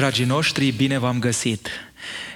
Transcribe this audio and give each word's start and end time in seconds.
Dragii 0.00 0.24
noștri, 0.24 0.70
bine 0.70 0.98
v-am 0.98 1.18
găsit! 1.18 1.68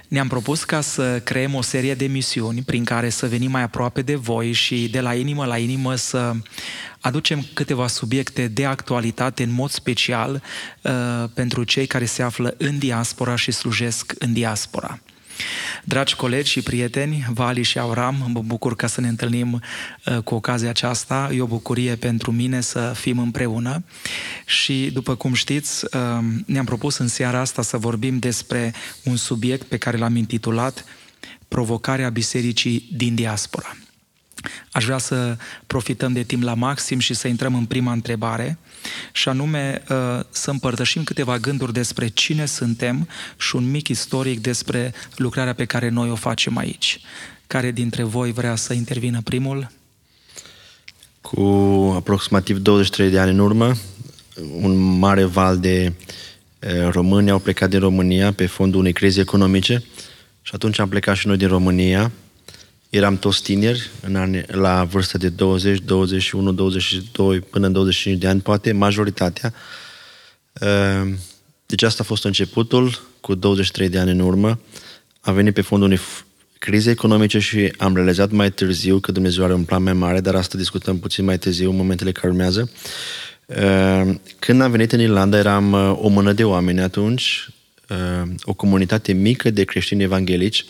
Ne-am 0.08 0.28
propus 0.28 0.64
ca 0.64 0.80
să 0.80 1.20
creăm 1.20 1.54
o 1.54 1.62
serie 1.62 1.94
de 1.94 2.06
misiuni 2.06 2.62
prin 2.62 2.84
care 2.84 3.08
să 3.08 3.26
venim 3.26 3.50
mai 3.50 3.62
aproape 3.62 4.02
de 4.02 4.14
voi 4.14 4.52
și 4.52 4.88
de 4.88 5.00
la 5.00 5.14
inimă 5.14 5.44
la 5.44 5.58
inimă 5.58 5.94
să 5.94 6.32
aducem 7.00 7.46
câteva 7.54 7.86
subiecte 7.86 8.48
de 8.48 8.64
actualitate 8.64 9.42
în 9.42 9.52
mod 9.52 9.70
special 9.70 10.42
uh, 10.82 10.92
pentru 11.34 11.64
cei 11.64 11.86
care 11.86 12.04
se 12.04 12.22
află 12.22 12.54
în 12.58 12.78
diaspora 12.78 13.36
și 13.36 13.50
slujesc 13.50 14.12
în 14.18 14.32
diaspora. 14.32 14.98
Dragi 15.84 16.14
colegi 16.14 16.50
și 16.50 16.62
prieteni, 16.62 17.26
Vali 17.32 17.62
și 17.62 17.78
Auram, 17.78 18.30
mă 18.32 18.40
bucur 18.40 18.76
ca 18.76 18.86
să 18.86 19.00
ne 19.00 19.08
întâlnim 19.08 19.52
uh, 20.06 20.18
cu 20.18 20.34
ocazia 20.34 20.68
aceasta. 20.68 21.30
E 21.34 21.40
o 21.40 21.46
bucurie 21.46 21.94
pentru 21.94 22.32
mine 22.32 22.60
să 22.60 22.92
fim 22.96 23.18
împreună 23.18 23.84
și, 24.46 24.90
după 24.92 25.14
cum 25.14 25.34
știți, 25.34 25.84
uh, 25.84 26.00
ne-am 26.46 26.64
propus 26.64 26.96
în 26.96 27.08
seara 27.08 27.40
asta 27.40 27.62
să 27.62 27.76
vorbim 27.76 28.18
despre 28.18 28.74
un 29.04 29.16
subiect 29.16 29.66
pe 29.66 29.76
care 29.76 29.96
l-am 29.96 30.16
intitulat 30.16 30.84
Provocarea 31.48 32.08
Bisericii 32.08 32.88
din 32.92 33.14
diaspora. 33.14 33.76
Aș 34.72 34.84
vrea 34.84 34.98
să 34.98 35.36
profităm 35.66 36.12
de 36.12 36.22
timp 36.22 36.42
la 36.42 36.54
maxim 36.54 36.98
și 36.98 37.14
să 37.14 37.28
intrăm 37.28 37.54
în 37.54 37.64
prima 37.64 37.92
întrebare, 37.92 38.58
și 39.12 39.28
anume 39.28 39.82
uh, 39.88 40.20
să 40.30 40.50
împărtășim 40.50 41.04
câteva 41.04 41.38
gânduri 41.38 41.72
despre 41.72 42.08
cine 42.08 42.46
suntem 42.46 43.08
și 43.36 43.56
un 43.56 43.70
mic 43.70 43.88
istoric 43.88 44.40
despre 44.40 44.94
lucrarea 45.16 45.54
pe 45.54 45.64
care 45.64 45.88
noi 45.88 46.10
o 46.10 46.14
facem 46.14 46.56
aici. 46.56 47.00
Care 47.46 47.70
dintre 47.70 48.02
voi 48.02 48.32
vrea 48.32 48.54
să 48.54 48.72
intervină 48.72 49.20
primul? 49.24 49.70
Cu 51.20 51.40
aproximativ 51.96 52.58
23 52.58 53.10
de 53.10 53.18
ani 53.18 53.30
în 53.30 53.38
urmă, 53.38 53.72
un 54.60 54.98
mare 54.98 55.24
val 55.24 55.58
de 55.58 55.92
uh, 55.92 56.88
români 56.90 57.30
au 57.30 57.38
plecat 57.38 57.70
din 57.70 57.78
România 57.78 58.32
pe 58.32 58.46
fondul 58.46 58.80
unei 58.80 58.92
crize 58.92 59.20
economice 59.20 59.84
și 60.42 60.52
atunci 60.54 60.78
am 60.78 60.88
plecat 60.88 61.16
și 61.16 61.26
noi 61.26 61.36
din 61.36 61.48
România 61.48 62.12
eram 62.96 63.16
toți 63.16 63.42
tineri, 63.42 63.90
în 64.00 64.16
ane, 64.16 64.44
la 64.48 64.84
vârstă 64.84 65.18
de 65.18 65.28
20, 65.28 65.78
21, 65.78 66.52
22, 66.52 67.40
până 67.40 67.66
în 67.66 67.72
25 67.72 68.20
de 68.20 68.26
ani, 68.26 68.40
poate, 68.40 68.72
majoritatea. 68.72 69.54
Ehm, 70.52 71.18
deci 71.66 71.82
asta 71.82 72.02
a 72.02 72.06
fost 72.06 72.24
începutul, 72.24 73.00
cu 73.20 73.34
23 73.34 73.88
de 73.88 73.98
ani 73.98 74.10
în 74.10 74.20
urmă. 74.20 74.60
Am 75.20 75.34
venit 75.34 75.54
pe 75.54 75.60
fondul 75.60 75.88
unei 75.88 76.00
crize 76.58 76.90
economice 76.90 77.38
și 77.38 77.72
am 77.78 77.94
realizat 77.94 78.30
mai 78.30 78.50
târziu 78.50 78.98
că 78.98 79.12
Dumnezeu 79.12 79.44
are 79.44 79.54
un 79.54 79.64
plan 79.64 79.82
mai 79.82 79.92
mare, 79.92 80.20
dar 80.20 80.34
asta 80.34 80.58
discutăm 80.58 80.98
puțin 80.98 81.24
mai 81.24 81.38
târziu, 81.38 81.70
în 81.70 81.76
momentele 81.76 82.12
care 82.12 82.28
urmează. 82.28 82.70
Ehm, 83.46 84.20
când 84.38 84.60
am 84.60 84.70
venit 84.70 84.92
în 84.92 85.00
Irlanda, 85.00 85.38
eram 85.38 85.72
uh, 85.72 85.98
o 86.00 86.08
mână 86.08 86.32
de 86.32 86.44
oameni 86.44 86.80
atunci, 86.80 87.48
ehm, 87.88 88.34
o 88.42 88.54
comunitate 88.54 89.12
mică 89.12 89.50
de 89.50 89.64
creștini 89.64 90.02
evanghelici, 90.02 90.64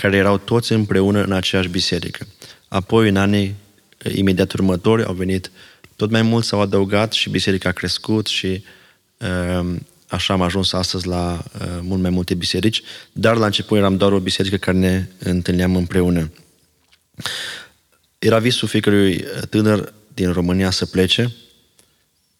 care 0.00 0.16
erau 0.16 0.38
toți 0.38 0.72
împreună 0.72 1.22
în 1.22 1.32
aceeași 1.32 1.68
biserică. 1.68 2.26
Apoi, 2.68 3.08
în 3.08 3.16
anii 3.16 3.54
eh, 3.98 4.14
imediat 4.14 4.52
următori, 4.52 5.04
au 5.04 5.12
venit 5.12 5.50
tot 5.96 6.10
mai 6.10 6.22
mulți, 6.22 6.48
s-au 6.48 6.60
adăugat 6.60 7.12
și 7.12 7.30
biserica 7.30 7.68
a 7.68 7.72
crescut 7.72 8.26
și 8.26 8.64
uh, 9.18 9.74
așa 10.08 10.32
am 10.32 10.42
ajuns 10.42 10.72
astăzi 10.72 11.06
la 11.06 11.44
uh, 11.60 11.78
mult 11.80 12.00
mai 12.00 12.10
multe 12.10 12.34
biserici, 12.34 12.82
dar 13.12 13.36
la 13.36 13.46
început 13.46 13.78
eram 13.78 13.96
doar 13.96 14.12
o 14.12 14.20
biserică 14.20 14.56
care 14.56 14.76
ne 14.76 15.06
întâlneam 15.18 15.76
împreună. 15.76 16.30
Era 18.18 18.38
visul 18.38 18.68
fiecărui 18.68 19.24
tânăr 19.50 19.92
din 20.14 20.32
România 20.32 20.70
să 20.70 20.86
plece. 20.86 21.32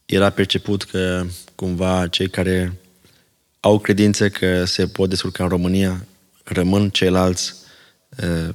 Era 0.06 0.30
perceput 0.30 0.82
că 0.82 1.26
cumva 1.54 2.06
cei 2.06 2.28
care 2.28 2.78
au 3.60 3.78
credință 3.78 4.28
că 4.28 4.64
se 4.64 4.86
pot 4.86 5.08
descurca 5.08 5.42
în 5.42 5.48
România 5.48 6.06
rămân, 6.52 6.91
ceilalți 6.91 7.54
uh, 8.10 8.54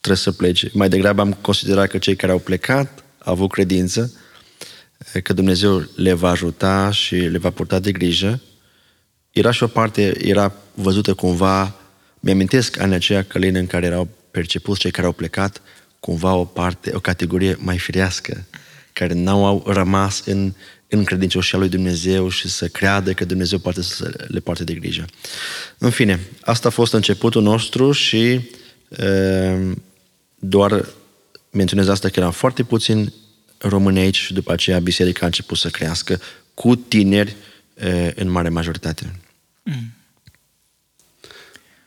trebuie 0.00 0.16
să 0.16 0.32
plece. 0.32 0.70
Mai 0.72 0.88
degrabă 0.88 1.20
am 1.20 1.32
considerat 1.32 1.88
că 1.88 1.98
cei 1.98 2.16
care 2.16 2.32
au 2.32 2.38
plecat 2.38 3.04
au 3.18 3.32
avut 3.32 3.50
credință 3.50 4.12
că 5.22 5.32
Dumnezeu 5.32 5.84
le 5.94 6.12
va 6.12 6.30
ajuta 6.30 6.90
și 6.90 7.14
le 7.14 7.38
va 7.38 7.50
purta 7.50 7.78
de 7.78 7.92
grijă. 7.92 8.40
Era 9.30 9.50
și 9.50 9.62
o 9.62 9.66
parte, 9.66 10.26
era 10.28 10.52
văzută 10.74 11.14
cumva, 11.14 11.74
mi-amintesc 12.20 12.80
anii 12.80 12.94
aceia 12.94 13.22
călin 13.22 13.54
în 13.54 13.66
care 13.66 13.86
erau 13.86 14.08
percepuți 14.30 14.80
cei 14.80 14.90
care 14.90 15.06
au 15.06 15.12
plecat, 15.12 15.62
cumva 16.00 16.34
o 16.34 16.44
parte, 16.44 16.90
o 16.94 17.00
categorie 17.00 17.56
mai 17.58 17.78
firească, 17.78 18.46
care 18.92 19.14
n-au 19.14 19.64
rămas 19.66 20.22
în 20.24 20.52
în 20.88 21.04
credincioșia 21.04 21.58
lui 21.58 21.68
Dumnezeu 21.68 22.28
și 22.28 22.48
să 22.48 22.68
creadă 22.68 23.12
că 23.12 23.24
Dumnezeu 23.24 23.58
poate 23.58 23.82
să 23.82 24.26
le 24.28 24.40
poarte 24.40 24.64
de 24.64 24.74
grijă. 24.74 25.04
În 25.78 25.90
fine, 25.90 26.20
asta 26.40 26.68
a 26.68 26.70
fost 26.70 26.92
începutul 26.92 27.42
nostru 27.42 27.92
și 27.92 28.32
e, 28.32 28.42
doar 30.34 30.88
menționez 31.50 31.88
asta 31.88 32.08
că 32.08 32.20
eram 32.20 32.32
foarte 32.32 32.62
puțin 32.62 33.12
români 33.58 33.98
aici 33.98 34.16
și 34.16 34.32
după 34.32 34.52
aceea 34.52 34.78
biserica 34.78 35.20
a 35.22 35.26
început 35.26 35.58
să 35.58 35.68
crească 35.68 36.20
cu 36.54 36.76
tineri 36.76 37.36
e, 37.74 38.12
în 38.16 38.30
mare 38.30 38.48
majoritate. 38.48 39.14
Mm. 39.62 39.92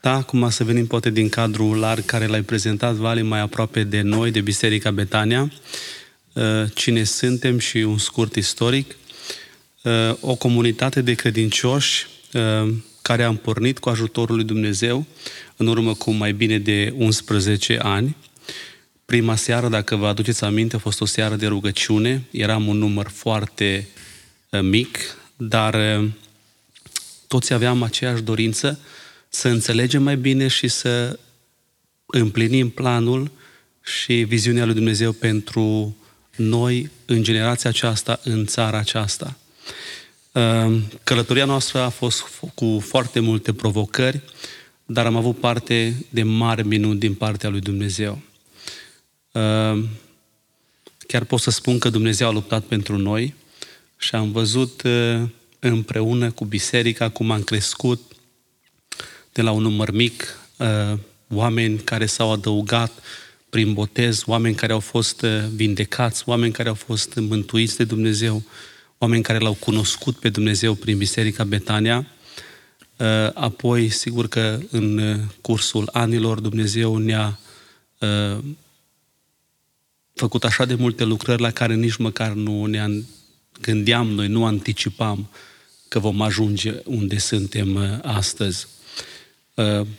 Da, 0.01 0.13
acum 0.13 0.49
să 0.49 0.63
venim 0.63 0.87
poate 0.87 1.09
din 1.09 1.29
cadrul 1.29 1.77
larg 1.77 2.05
care 2.05 2.25
l-ai 2.25 2.41
prezentat, 2.41 2.93
Vali, 2.93 3.21
mai 3.21 3.39
aproape 3.39 3.83
de 3.83 4.01
noi, 4.01 4.31
de 4.31 4.41
Biserica 4.41 4.91
Betania. 4.91 5.41
Uh, 5.41 5.49
cine 6.73 7.03
suntem 7.03 7.57
și 7.57 7.77
un 7.77 7.97
scurt 7.97 8.35
istoric. 8.35 8.95
Uh, 9.83 10.15
o 10.19 10.35
comunitate 10.35 11.01
de 11.01 11.13
credincioși 11.13 12.07
uh, 12.33 12.73
care 13.01 13.23
am 13.23 13.35
pornit 13.35 13.79
cu 13.79 13.89
ajutorul 13.89 14.35
lui 14.35 14.45
Dumnezeu 14.45 15.05
în 15.55 15.67
urmă 15.67 15.93
cu 15.93 16.11
mai 16.11 16.33
bine 16.33 16.59
de 16.59 16.93
11 16.97 17.79
ani. 17.81 18.15
Prima 19.05 19.35
seară, 19.35 19.67
dacă 19.67 19.95
vă 19.95 20.07
aduceți 20.07 20.43
aminte, 20.43 20.75
a 20.75 20.79
fost 20.79 21.01
o 21.01 21.05
seară 21.05 21.35
de 21.35 21.47
rugăciune. 21.47 22.23
Eram 22.31 22.67
un 22.67 22.77
număr 22.77 23.07
foarte 23.07 23.87
mic, 24.61 24.97
dar 25.37 26.01
toți 27.27 27.53
aveam 27.53 27.83
aceeași 27.83 28.21
dorință 28.21 28.79
să 29.29 29.47
înțelegem 29.47 30.03
mai 30.03 30.17
bine 30.17 30.47
și 30.47 30.67
să 30.67 31.19
împlinim 32.05 32.69
planul 32.69 33.31
și 33.83 34.13
viziunea 34.13 34.65
lui 34.65 34.73
Dumnezeu 34.73 35.11
pentru 35.11 35.95
noi 36.41 36.91
în 37.05 37.23
generația 37.23 37.69
aceasta, 37.69 38.19
în 38.23 38.45
țara 38.45 38.77
aceasta. 38.77 39.37
Ehm, 40.31 40.99
călătoria 41.03 41.45
noastră 41.45 41.79
a 41.79 41.89
fost 41.89 42.23
cu 42.53 42.79
foarte 42.85 43.19
multe 43.19 43.53
provocări, 43.53 44.21
dar 44.85 45.05
am 45.05 45.15
avut 45.15 45.39
parte 45.39 46.05
de 46.09 46.23
mari 46.23 46.67
minuni 46.67 46.99
din 46.99 47.13
partea 47.13 47.49
lui 47.49 47.59
Dumnezeu. 47.59 48.21
Ehm, 49.31 49.89
chiar 51.07 51.23
pot 51.23 51.39
să 51.39 51.51
spun 51.51 51.79
că 51.79 51.89
Dumnezeu 51.89 52.27
a 52.27 52.31
luptat 52.31 52.63
pentru 52.63 52.97
noi 52.97 53.35
și 53.97 54.15
am 54.15 54.31
văzut 54.31 54.81
împreună 55.59 56.31
cu 56.31 56.45
biserica 56.45 57.09
cum 57.09 57.31
am 57.31 57.43
crescut 57.43 58.01
de 59.31 59.41
la 59.41 59.51
un 59.51 59.61
număr 59.61 59.91
mic, 59.91 60.37
oameni 61.33 61.77
care 61.77 62.05
s-au 62.05 62.31
adăugat 62.31 62.91
prin 63.51 63.73
botez, 63.73 64.23
oameni 64.25 64.55
care 64.55 64.73
au 64.73 64.79
fost 64.79 65.21
uh, 65.21 65.43
vindecați, 65.55 66.23
oameni 66.25 66.53
care 66.53 66.69
au 66.69 66.75
fost 66.75 67.15
mântuiți 67.15 67.77
de 67.77 67.83
Dumnezeu, 67.83 68.43
oameni 68.97 69.23
care 69.23 69.37
l-au 69.37 69.53
cunoscut 69.53 70.15
pe 70.15 70.29
Dumnezeu 70.29 70.73
prin 70.73 70.97
Biserica 70.97 71.43
Betania. 71.43 72.07
Uh, 72.97 73.07
apoi, 73.33 73.89
sigur 73.89 74.27
că 74.27 74.59
în 74.69 74.97
uh, 74.97 75.19
cursul 75.41 75.89
anilor 75.91 76.39
Dumnezeu 76.39 76.97
ne-a 76.97 77.39
făcut 80.13 80.43
așa 80.43 80.65
de 80.65 80.75
multe 80.75 81.03
lucrări 81.03 81.41
la 81.41 81.51
care 81.51 81.75
nici 81.75 81.95
măcar 81.95 82.31
nu 82.31 82.65
ne 82.65 82.87
gândeam 83.61 84.07
noi, 84.07 84.27
nu 84.27 84.45
anticipam 84.45 85.29
că 85.87 85.99
vom 85.99 86.21
ajunge 86.21 86.73
unde 86.85 87.17
suntem 87.17 87.99
astăzi. 88.03 88.67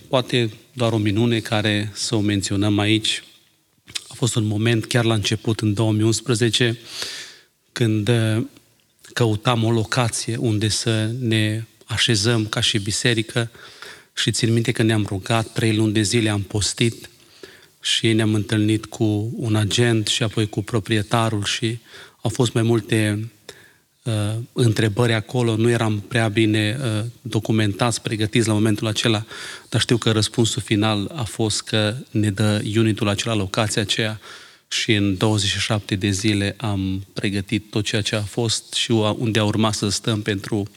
Poate 0.09 0.51
doar 0.73 0.93
o 0.93 0.97
minune 0.97 1.39
care 1.39 1.91
să 1.95 2.15
o 2.15 2.21
menționăm 2.21 2.79
aici, 2.79 3.23
a 4.13 4.15
fost 4.15 4.35
un 4.35 4.45
moment 4.45 4.85
chiar 4.85 5.05
la 5.05 5.15
început, 5.15 5.61
în 5.61 5.75
2011, 5.75 6.79
când 7.73 8.09
uh, 8.09 8.45
căutam 9.13 9.65
o 9.65 9.71
locație 9.71 10.37
unde 10.37 10.69
să 10.69 11.11
ne 11.21 11.65
așezăm 11.85 12.47
ca 12.47 12.61
și 12.61 12.79
biserică 12.79 13.51
și 14.13 14.31
țin 14.31 14.53
minte 14.53 14.73
că 14.73 14.83
ne-am 14.83 15.07
rugat, 15.09 15.53
trei 15.53 15.75
luni 15.75 15.93
de 15.93 16.03
zile 16.03 16.29
am 16.29 16.41
postit 16.41 17.11
și 17.81 18.13
ne-am 18.13 18.35
întâlnit 18.35 18.87
cu 18.87 19.33
un 19.37 19.57
agent 19.57 20.07
și 20.07 20.23
apoi 20.23 20.49
cu 20.49 20.63
proprietarul 20.63 21.45
și 21.45 21.79
au 22.23 22.31
fost 22.31 22.53
mai 22.53 22.63
multe 22.63 23.31
uh, 24.03 24.13
întrebări 24.53 25.13
acolo, 25.13 25.57
nu 25.57 25.71
eram 25.71 26.01
prea 26.09 26.29
bine 26.29 26.79
uh, 26.81 27.05
documentați, 27.23 28.03
pregătiți 28.03 28.47
la 28.47 28.53
momentul 28.53 28.87
acela, 28.87 29.25
dar 29.69 29.81
știu 29.81 29.97
că 29.97 30.11
răspunsul 30.11 30.63
final 30.63 31.11
a 31.15 31.23
fost 31.23 31.63
că 31.63 31.95
ne 32.11 32.31
dă 32.31 32.63
unitul 32.77 33.09
acela, 33.09 33.35
locația 33.35 33.83
aceea 33.83 34.21
și 34.69 34.93
în 34.93 35.17
27 35.17 35.95
de 35.95 36.11
zile 36.11 36.55
am 36.59 37.07
pregătit 37.13 37.71
tot 37.71 37.85
ceea 37.85 38.03
ce 38.03 38.17
a 38.17 38.23
fost 38.23 38.73
și 38.73 38.91
unde 38.91 39.39
a 39.39 39.45
urmat 39.45 39.75
să 39.75 39.89
stăm 39.89 40.23
pentru 40.23 40.69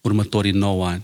următorii 0.00 0.52
9 0.52 0.86
ani. 0.86 1.02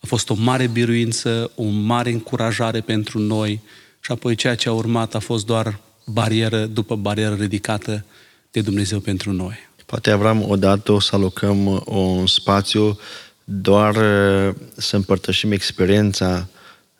a 0.00 0.06
fost 0.06 0.30
o 0.30 0.34
mare 0.34 0.66
biruință, 0.66 1.50
o 1.54 1.64
mare 1.64 2.10
încurajare 2.10 2.80
pentru 2.80 3.18
noi 3.18 3.60
și 4.00 4.12
apoi 4.12 4.34
ceea 4.34 4.54
ce 4.54 4.68
a 4.68 4.72
urmat 4.72 5.14
a 5.14 5.18
fost 5.18 5.46
doar 5.46 5.80
barieră 6.06 6.66
după 6.66 6.96
barieră 6.96 7.34
ridicată 7.34 8.04
de 8.50 8.60
Dumnezeu 8.60 9.00
pentru 9.00 9.32
noi. 9.32 9.56
Poate, 9.92 10.10
Avram, 10.10 10.50
odată 10.50 10.92
o 10.92 11.00
să 11.00 11.14
alocăm 11.14 11.82
un 11.86 12.26
spațiu 12.26 12.98
doar 13.44 13.96
uh, 13.96 14.54
să 14.76 14.96
împărtășim 14.96 15.52
experiența 15.52 16.48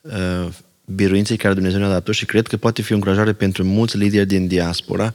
uh, 0.00 0.48
biruinței 0.84 1.36
care 1.36 1.54
Dumnezeu 1.54 1.78
ne-a 1.78 1.88
dat 1.88 2.08
și 2.10 2.24
cred 2.24 2.46
că 2.46 2.56
poate 2.56 2.82
fi 2.82 2.92
o 2.92 2.94
încurajare 2.94 3.32
pentru 3.32 3.64
mulți 3.64 3.96
lideri 3.96 4.26
din 4.26 4.46
diaspora 4.46 5.14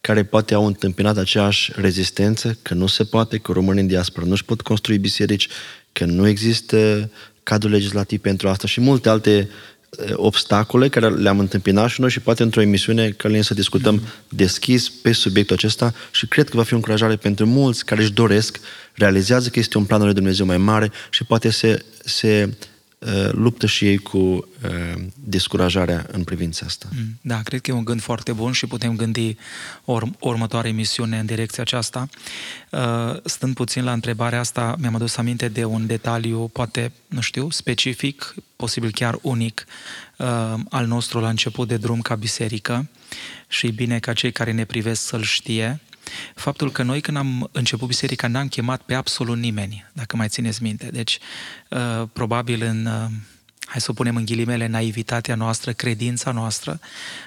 care 0.00 0.24
poate 0.24 0.54
au 0.54 0.66
întâmpinat 0.66 1.16
aceeași 1.16 1.72
rezistență, 1.74 2.58
că 2.62 2.74
nu 2.74 2.86
se 2.86 3.04
poate, 3.04 3.38
că 3.38 3.52
românii 3.52 3.82
în 3.82 3.88
diaspora 3.88 4.26
nu 4.26 4.32
își 4.32 4.44
pot 4.44 4.60
construi 4.60 4.98
biserici, 4.98 5.48
că 5.92 6.04
nu 6.04 6.26
există 6.26 7.10
cadru 7.42 7.68
legislativ 7.68 8.20
pentru 8.20 8.48
asta 8.48 8.66
și 8.66 8.80
multe 8.80 9.08
alte 9.08 9.48
obstacole 10.12 10.88
care 10.88 11.08
le-am 11.08 11.38
întâmpinat 11.38 11.88
și 11.88 12.00
noi 12.00 12.10
și 12.10 12.20
poate 12.20 12.42
într-o 12.42 12.60
emisiune 12.60 13.10
Călin 13.10 13.42
să 13.42 13.54
discutăm 13.54 13.94
mm. 13.94 14.02
deschis 14.28 14.88
pe 14.88 15.12
subiectul 15.12 15.56
acesta 15.56 15.94
și 16.10 16.26
cred 16.26 16.48
că 16.48 16.56
va 16.56 16.62
fi 16.62 16.72
o 16.72 16.76
încurajare 16.76 17.16
pentru 17.16 17.46
mulți 17.46 17.84
care 17.84 18.00
își 18.00 18.12
doresc, 18.12 18.60
realizează 18.94 19.48
că 19.48 19.58
este 19.58 19.78
un 19.78 19.84
plan 19.84 20.00
al 20.00 20.06
lui 20.06 20.14
Dumnezeu 20.14 20.46
mai 20.46 20.58
mare 20.58 20.92
și 21.10 21.24
poate 21.24 21.50
se, 21.50 21.84
se 22.04 22.48
Uh, 22.48 22.54
luptă 23.30 23.66
și 23.66 23.86
ei 23.86 23.98
cu 23.98 24.18
uh, 24.18 24.42
descurajarea 25.14 26.06
în 26.12 26.24
privința 26.24 26.66
asta. 26.66 26.86
Mm, 26.96 27.18
da, 27.20 27.42
cred 27.42 27.60
că 27.60 27.70
e 27.70 27.74
un 27.74 27.84
gând 27.84 28.00
foarte 28.00 28.32
bun 28.32 28.52
și 28.52 28.66
putem 28.66 28.96
gândi 28.96 29.36
o 29.84 29.98
următoare 30.20 30.68
emisiune 30.68 31.18
în 31.18 31.26
direcția 31.26 31.62
aceasta. 31.62 32.08
Uh, 32.70 33.16
stând 33.24 33.54
puțin 33.54 33.84
la 33.84 33.92
întrebarea 33.92 34.38
asta, 34.38 34.76
mi-am 34.78 34.94
adus 34.94 35.16
aminte 35.16 35.48
de 35.48 35.64
un 35.64 35.86
detaliu, 35.86 36.48
poate, 36.52 36.92
nu 37.06 37.20
știu, 37.20 37.50
specific, 37.50 38.34
posibil 38.56 38.90
chiar 38.90 39.18
unic, 39.22 39.66
al 40.68 40.86
nostru 40.86 41.20
la 41.20 41.28
început 41.28 41.68
de 41.68 41.76
drum 41.76 42.00
ca 42.00 42.14
biserică 42.14 42.88
și 43.48 43.68
bine 43.68 43.98
ca 43.98 44.12
cei 44.12 44.32
care 44.32 44.52
ne 44.52 44.64
privesc 44.64 45.02
să-l 45.02 45.22
știe. 45.22 45.80
Faptul 46.34 46.70
că 46.70 46.82
noi 46.82 47.00
când 47.00 47.16
am 47.16 47.48
început 47.52 47.88
biserica 47.88 48.26
n-am 48.26 48.48
chemat 48.48 48.80
pe 48.80 48.94
absolut 48.94 49.38
nimeni, 49.38 49.84
dacă 49.92 50.16
mai 50.16 50.28
țineți 50.28 50.62
minte. 50.62 50.88
Deci, 50.92 51.18
uh, 51.68 52.08
probabil 52.12 52.62
în, 52.62 52.86
uh, 52.86 53.10
hai 53.66 53.80
să 53.80 53.90
o 53.90 53.94
punem 53.94 54.16
în 54.16 54.24
ghilimele, 54.24 54.66
naivitatea 54.66 55.34
noastră, 55.34 55.72
credința 55.72 56.30
noastră, 56.30 56.80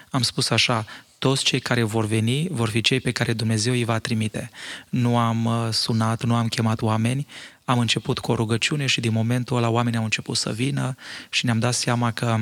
am 0.10 0.22
spus 0.22 0.50
așa, 0.50 0.86
toți 1.18 1.44
cei 1.44 1.60
care 1.60 1.84
vor 1.84 2.06
veni 2.06 2.48
vor 2.52 2.70
fi 2.70 2.82
cei 2.82 3.00
pe 3.00 3.12
care 3.12 3.34
Dumnezeu 3.34 3.74
îi 3.74 3.84
va 3.84 4.00
trimite. 4.00 4.50
Nu 4.90 5.18
am 5.18 5.46
uh, 5.46 5.68
sunat, 5.72 6.24
nu 6.24 6.36
am 6.36 6.48
chemat 6.48 6.82
oameni, 6.82 7.28
am 7.66 7.80
început 7.80 8.20
cu 8.20 8.32
o 8.32 8.36
rugăciune 8.36 8.86
și 8.86 9.00
din 9.00 9.12
momentul 9.12 9.58
ăla 9.58 9.70
oamenii 9.70 9.98
au 9.98 10.04
început 10.04 10.38
să 10.38 10.52
vină 10.52 10.96
și 11.30 11.46
ne-am 11.46 11.60
dat 11.60 11.74
seama 11.74 12.12
că 12.12 12.38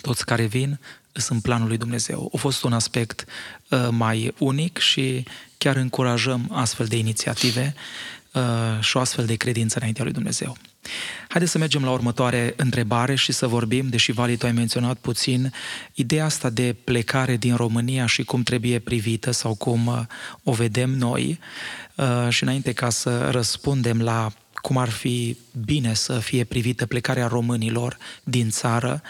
toți 0.00 0.24
care 0.24 0.44
vin 0.44 0.78
sunt 1.12 1.42
planul 1.42 1.68
lui 1.68 1.76
Dumnezeu. 1.76 2.30
A 2.34 2.36
fost 2.36 2.62
un 2.62 2.72
aspect 2.72 3.24
uh, 3.68 3.88
mai 3.90 4.34
unic 4.38 4.78
și 4.78 5.24
chiar 5.58 5.76
încurajăm 5.76 6.48
astfel 6.52 6.86
de 6.86 6.96
inițiative 6.96 7.74
uh, 8.32 8.42
și 8.80 8.96
o 8.96 9.00
astfel 9.00 9.26
de 9.26 9.34
credință 9.34 9.76
înaintea 9.78 10.04
lui 10.04 10.12
Dumnezeu. 10.12 10.56
Haideți 11.28 11.52
să 11.52 11.58
mergem 11.58 11.84
la 11.84 11.90
următoare 11.90 12.54
întrebare 12.56 13.14
și 13.14 13.32
să 13.32 13.46
vorbim, 13.46 13.88
deși 13.88 14.12
Vali, 14.12 14.36
tu 14.36 14.46
ai 14.46 14.52
menționat 14.52 14.98
puțin, 14.98 15.52
ideea 15.94 16.24
asta 16.24 16.50
de 16.50 16.76
plecare 16.84 17.36
din 17.36 17.56
România 17.56 18.06
și 18.06 18.24
cum 18.24 18.42
trebuie 18.42 18.78
privită 18.78 19.30
sau 19.30 19.54
cum 19.54 19.86
uh, 19.86 20.00
o 20.42 20.52
vedem 20.52 20.90
noi. 20.90 21.38
Uh, 21.94 22.28
și 22.28 22.42
înainte 22.42 22.72
ca 22.72 22.90
să 22.90 23.30
răspundem 23.30 24.02
la 24.02 24.32
cum 24.54 24.76
ar 24.76 24.88
fi 24.88 25.36
bine 25.64 25.94
să 25.94 26.18
fie 26.18 26.44
privită 26.44 26.86
plecarea 26.86 27.26
românilor 27.26 27.98
din 28.24 28.50
țară 28.50 29.02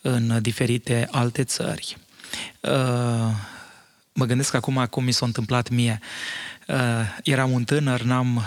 în 0.00 0.38
diferite 0.42 1.08
alte 1.10 1.44
țări. 1.44 1.96
Uh, 2.60 2.70
mă 4.14 4.24
gândesc 4.24 4.54
acum 4.54 4.86
cum 4.90 5.04
mi 5.04 5.12
s-a 5.12 5.26
întâmplat 5.26 5.68
mie. 5.68 6.00
Uh, 6.68 6.76
eram 7.22 7.50
un 7.50 7.64
tânăr, 7.64 8.02
n-am 8.02 8.44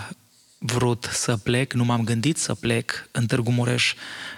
vrut 0.58 1.08
să 1.12 1.36
plec, 1.36 1.72
nu 1.72 1.84
m-am 1.84 2.04
gândit 2.04 2.36
să 2.36 2.54
plec 2.54 3.08
în 3.10 3.26
Târgu 3.26 3.50
Mureș. 3.50 3.94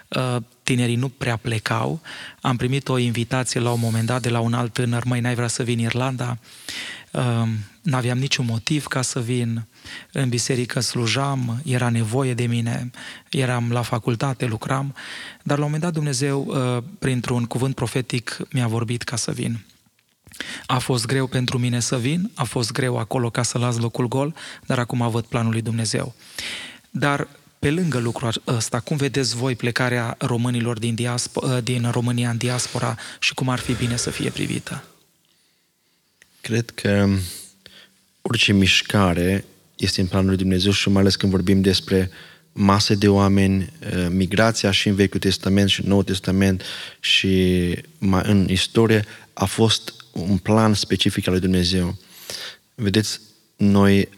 Uh, 0.09 0.37
tinerii 0.63 0.97
nu 0.97 1.09
prea 1.09 1.37
plecau. 1.37 2.01
Am 2.41 2.57
primit 2.57 2.89
o 2.89 2.99
invitație 2.99 3.61
la 3.61 3.71
un 3.71 3.81
moment 3.81 4.07
dat 4.07 4.23
de 4.23 4.29
la 4.29 4.41
un 4.41 4.53
alt 4.53 4.73
tânăr, 4.73 5.05
măi, 5.05 5.21
n-ai 5.21 5.35
vrea 5.35 5.47
să 5.47 5.63
vin 5.63 5.79
Irlanda? 5.79 6.39
N-aveam 7.83 8.19
niciun 8.19 8.45
motiv 8.45 8.87
ca 8.87 9.03
să 9.03 9.21
vin 9.21 9.67
în 10.13 10.29
biserică 10.29 10.81
slujam, 10.81 11.61
era 11.65 11.89
nevoie 11.89 12.35
de 12.35 12.47
mine, 12.47 12.91
eram 13.31 13.73
la 13.73 13.83
facultate, 13.83 14.47
lucram, 14.47 14.95
dar 15.43 15.59
la 15.59 15.65
un 15.65 15.71
moment 15.71 15.83
dat 15.83 15.93
Dumnezeu, 15.93 16.47
uh, 16.47 16.83
printr-un 16.99 17.45
cuvânt 17.45 17.75
profetic, 17.75 18.39
mi-a 18.53 18.67
vorbit 18.67 19.03
ca 19.03 19.17
să 19.17 19.33
vin. 19.33 19.65
A 20.67 20.79
fost 20.79 21.07
greu 21.07 21.27
pentru 21.27 21.59
mine 21.59 21.81
să 21.81 21.99
vin, 21.99 22.31
a 22.35 22.45
fost 22.45 22.73
greu 22.73 22.99
acolo 22.99 23.31
ca 23.31 23.43
să 23.43 23.59
las 23.59 23.77
locul 23.77 24.09
gol, 24.09 24.35
dar 24.67 24.79
acum 24.79 25.11
văd 25.11 25.25
planul 25.25 25.53
lui 25.53 25.63
Dumnezeu. 25.63 26.15
Dar 26.91 27.29
pe 27.59 27.71
lângă 27.71 27.99
lucrul 27.99 28.43
ăsta, 28.47 28.81
cum 28.81 28.97
vedeți 28.97 29.37
voi 29.37 29.57
plecarea 29.57 30.17
românilor 30.19 30.79
din, 30.79 30.95
diaspo- 30.95 31.43
uh, 31.43 31.59
din 31.63 31.91
România 31.91 32.31
în 32.31 32.37
diaspora 32.37 32.97
și 33.19 33.35
cum 33.35 33.49
ar 33.49 33.59
fi 33.59 33.73
bine 33.73 33.97
să 33.97 34.11
fie 34.11 34.31
privită? 34.31 34.85
Cred 36.41 36.71
că 36.71 37.09
orice 38.23 38.53
mișcare 38.53 39.45
este 39.77 40.01
în 40.01 40.07
planul 40.07 40.29
lui 40.29 40.37
Dumnezeu 40.37 40.73
și 40.73 40.89
mai 40.89 41.01
ales 41.01 41.17
când 41.17 41.33
vorbim 41.33 41.61
despre 41.61 42.11
mase 42.53 42.95
de 42.95 43.09
oameni, 43.09 43.73
eh, 43.79 44.07
migrația 44.11 44.71
și 44.71 44.89
în 44.89 44.95
Vechiul 44.95 45.21
Testament 45.21 45.69
și 45.69 45.81
în 45.83 45.89
Noul 45.89 46.03
Testament 46.03 46.63
și 47.01 47.75
mai 47.99 48.23
în 48.25 48.49
istorie 48.49 49.05
a 49.33 49.45
fost 49.45 50.00
un 50.13 50.37
plan 50.37 50.75
specific 50.75 51.27
al 51.27 51.33
lui 51.33 51.43
Dumnezeu. 51.43 51.97
Vedeți, 52.75 53.21
noi 53.57 54.09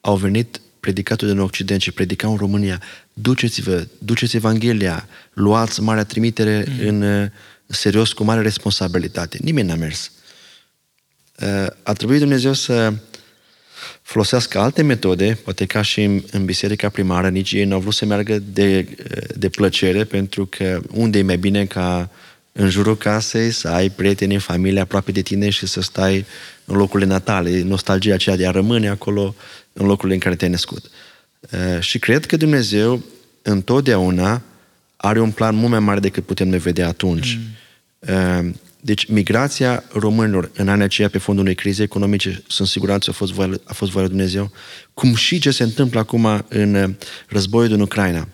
au 0.00 0.16
venit 0.16 0.60
predicatul 0.80 1.28
din 1.28 1.38
Occident 1.38 1.80
și 1.80 1.92
predicau 1.92 2.30
în 2.30 2.36
România, 2.36 2.82
duceți-vă, 3.12 3.86
duceți 3.98 4.36
Evanghelia, 4.36 5.08
luați 5.32 5.80
marea 5.80 6.04
trimitere 6.04 6.64
mm. 6.68 6.86
în 6.88 7.02
eh, 7.02 7.30
serios, 7.66 8.12
cu 8.12 8.24
mare 8.24 8.40
responsabilitate. 8.40 9.38
Nimeni 9.42 9.68
n-a 9.68 9.74
mers. 9.74 10.10
Eh, 11.36 11.66
a 11.82 11.92
trebuit 11.92 12.18
Dumnezeu 12.18 12.52
să 12.52 12.92
folosească 14.02 14.58
alte 14.58 14.82
metode, 14.82 15.38
poate 15.44 15.66
ca 15.66 15.82
și 15.82 16.02
în, 16.02 16.22
în 16.30 16.44
biserica 16.44 16.88
primară, 16.88 17.28
nici 17.28 17.52
ei 17.52 17.64
nu 17.64 17.74
au 17.74 17.80
vrut 17.80 17.94
să 17.94 18.04
meargă 18.04 18.38
de, 18.38 18.96
de 19.36 19.48
plăcere, 19.48 20.04
pentru 20.04 20.46
că 20.46 20.80
unde 20.90 21.18
e 21.18 21.22
mai 21.22 21.38
bine 21.38 21.64
ca 21.64 22.10
în 22.56 22.70
jurul 22.70 22.96
casei 22.96 23.50
să 23.50 23.68
ai 23.68 23.90
prieteni, 23.90 24.38
familie 24.38 24.80
aproape 24.80 25.12
de 25.12 25.22
tine 25.22 25.50
și 25.50 25.66
să 25.66 25.80
stai 25.80 26.26
în 26.64 26.76
locurile 26.76 27.08
natale, 27.08 27.62
nostalgia 27.62 28.14
aceea 28.14 28.36
de 28.36 28.46
a 28.46 28.50
rămâne 28.50 28.88
acolo 28.88 29.34
în 29.72 29.86
locurile 29.86 30.14
în 30.14 30.20
care 30.20 30.34
te-ai 30.34 30.50
născut. 30.50 30.90
Uh, 31.40 31.80
și 31.80 31.98
cred 31.98 32.26
că 32.26 32.36
Dumnezeu 32.36 33.02
întotdeauna 33.42 34.42
are 34.96 35.20
un 35.20 35.30
plan 35.30 35.54
mult 35.54 35.70
mai 35.70 35.78
mare 35.78 36.00
decât 36.00 36.24
putem 36.24 36.48
noi 36.48 36.58
vedea 36.58 36.88
atunci. 36.88 37.38
Mm. 37.38 38.14
Uh, 38.14 38.50
deci 38.80 39.06
migrația 39.06 39.84
românilor 39.92 40.50
în 40.56 40.68
anii 40.68 40.84
aceia 40.84 41.08
pe 41.08 41.18
fondul 41.18 41.44
unei 41.44 41.56
crize 41.56 41.82
economice, 41.82 42.42
sunt 42.46 42.68
siguranță, 42.68 43.10
a 43.10 43.12
fost 43.12 43.32
voia, 43.32 43.50
a 43.64 43.72
fost 43.72 43.90
voia 43.90 44.04
lui 44.04 44.14
Dumnezeu, 44.14 44.50
cum 44.94 45.14
și 45.14 45.38
ce 45.38 45.50
se 45.50 45.62
întâmplă 45.62 46.00
acum 46.00 46.44
în 46.48 46.74
uh, 46.74 46.90
războiul 47.28 47.68
din 47.68 47.80
Ucraina. 47.80 48.28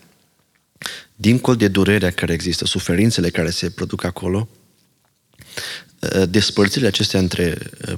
Dincolo 1.21 1.55
de 1.55 1.67
durerea 1.67 2.11
care 2.11 2.33
există, 2.33 2.65
suferințele 2.65 3.29
care 3.29 3.49
se 3.49 3.69
produc 3.69 4.03
acolo, 4.03 4.47
uh, 5.99 6.23
despărțirile 6.29 6.87
acestea 6.87 7.19
între 7.19 7.57
uh, 7.87 7.93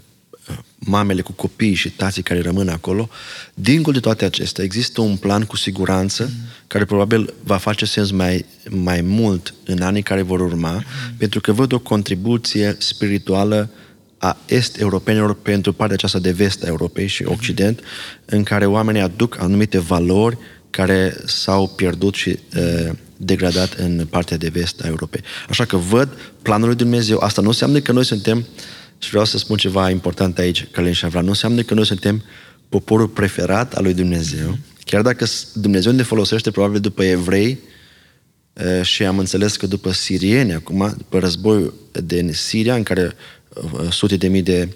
mamele 0.80 1.22
cu 1.22 1.32
copii 1.32 1.74
și 1.74 1.90
tații 1.90 2.24
care 2.24 2.42
rămân 2.42 2.68
acolo, 2.68 3.10
dincolo 3.54 3.94
de 3.94 4.00
toate 4.00 4.26
acestea, 4.26 4.64
există 4.64 5.02
un 5.02 5.18
plan 5.18 5.44
cu 5.44 5.56
siguranță 5.56 6.24
mm. 6.24 6.48
care 6.68 6.86
probabil 6.86 7.34
va 7.44 7.58
face 7.58 7.86
sens 7.86 8.12
mai, 8.12 8.46
mai 8.70 9.02
mult 9.02 9.54
în 9.66 9.82
anii 9.82 10.04
care 10.04 10.22
vor 10.22 10.40
urma, 10.40 10.74
mm. 10.74 10.82
pentru 11.18 11.42
că 11.42 11.52
văd 11.52 11.72
o 11.72 11.80
contribuție 11.80 12.76
spirituală 12.80 13.70
a 14.18 14.38
est-europenilor 14.46 15.36
pentru 15.36 15.74
partea 15.74 15.96
aceasta 15.96 16.20
de 16.20 16.32
vest 16.32 16.64
a 16.64 16.68
Europei 16.68 17.08
și 17.08 17.24
Occident, 17.24 17.80
mm. 17.80 17.86
în 18.26 18.44
care 18.44 18.66
oamenii 18.66 19.02
aduc 19.02 19.40
anumite 19.40 19.80
valori 19.80 20.38
care 20.70 21.16
s-au 21.26 21.68
pierdut 21.68 22.14
și 22.14 22.40
uh, 22.58 22.92
degradat 23.26 23.74
în 23.74 24.08
partea 24.10 24.38
de 24.38 24.50
vest 24.50 24.82
a 24.82 24.88
Europei. 24.88 25.22
Așa 25.50 25.66
că 25.66 25.78
văd 25.78 26.10
planul 26.42 26.68
lui 26.68 26.76
Dumnezeu. 26.76 27.18
Asta 27.18 27.42
nu 27.42 27.48
înseamnă 27.48 27.80
că 27.80 27.92
noi 27.92 28.06
suntem 28.06 28.38
uh, 28.38 28.44
și 29.04 29.10
vreau 29.10 29.26
să 29.26 29.38
spun 29.38 29.58
ceva 29.58 29.90
important 29.90 30.38
aici, 30.38 30.68
Călin 30.72 30.94
și 30.94 31.06
Avram. 31.06 31.24
Nu 31.24 31.30
înseamnă 31.30 31.62
că 31.62 31.74
noi 31.74 31.86
suntem 31.86 32.24
poporul 32.70 33.08
preferat 33.08 33.74
al 33.74 33.84
lui 33.84 33.94
Dumnezeu, 33.94 34.58
chiar 34.86 35.02
dacă 35.02 35.26
Dumnezeu 35.54 35.92
ne 35.92 36.04
folosește 36.04 36.52
probabil 36.52 36.80
după 36.80 37.04
evrei 37.04 37.60
și 38.82 39.06
am 39.06 39.20
înțeles 39.20 39.56
că 39.56 39.68
după 39.68 39.92
sirieni, 39.92 40.54
acum, 40.54 40.94
după 40.98 41.20
războiul 41.20 41.74
din 42.04 42.34
Siria, 42.34 42.76
în 42.76 42.84
care 42.84 43.14
sute 43.90 44.18
de 44.18 44.28
mii 44.28 44.42
de 44.42 44.70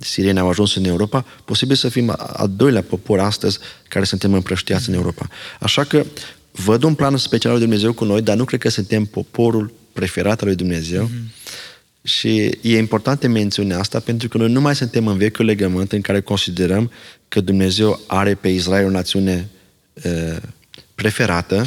sirieni 0.00 0.38
au 0.38 0.48
ajuns 0.48 0.74
în 0.74 0.84
Europa, 0.84 1.24
posibil 1.44 1.76
să 1.76 1.88
fim 1.88 2.14
al 2.16 2.50
doilea 2.56 2.82
popor 2.82 3.20
astăzi 3.20 3.58
care 3.88 4.04
suntem 4.04 4.32
împrăștiați 4.34 4.88
în 4.88 4.94
Europa. 4.94 5.28
Așa 5.60 5.84
că 5.84 6.04
văd 6.64 6.82
un 6.82 6.94
plan 6.94 7.16
special 7.16 7.52
al 7.52 7.58
lui 7.58 7.66
Dumnezeu 7.66 7.92
cu 7.92 8.04
noi, 8.04 8.22
dar 8.22 8.36
nu 8.36 8.44
cred 8.44 8.60
că 8.60 8.68
suntem 8.68 9.04
poporul 9.04 9.72
preferat 9.92 10.40
al 10.40 10.46
lui 10.46 10.56
Dumnezeu. 10.56 11.06
Mm-hmm. 11.08 11.36
Și 12.02 12.58
e 12.60 12.78
important 12.78 13.26
mențiunea 13.26 13.78
asta 13.78 14.00
pentru 14.00 14.28
că 14.28 14.38
noi 14.38 14.50
nu 14.50 14.60
mai 14.60 14.76
suntem 14.76 15.06
în 15.06 15.16
vechiul 15.16 15.44
legământ 15.44 15.92
în 15.92 16.00
care 16.00 16.20
considerăm 16.20 16.90
că 17.28 17.40
Dumnezeu 17.40 18.00
are 18.06 18.34
pe 18.34 18.48
Israel 18.48 18.86
o 18.86 18.90
națiune 18.90 19.48
uh, 19.92 20.36
preferată 20.94 21.66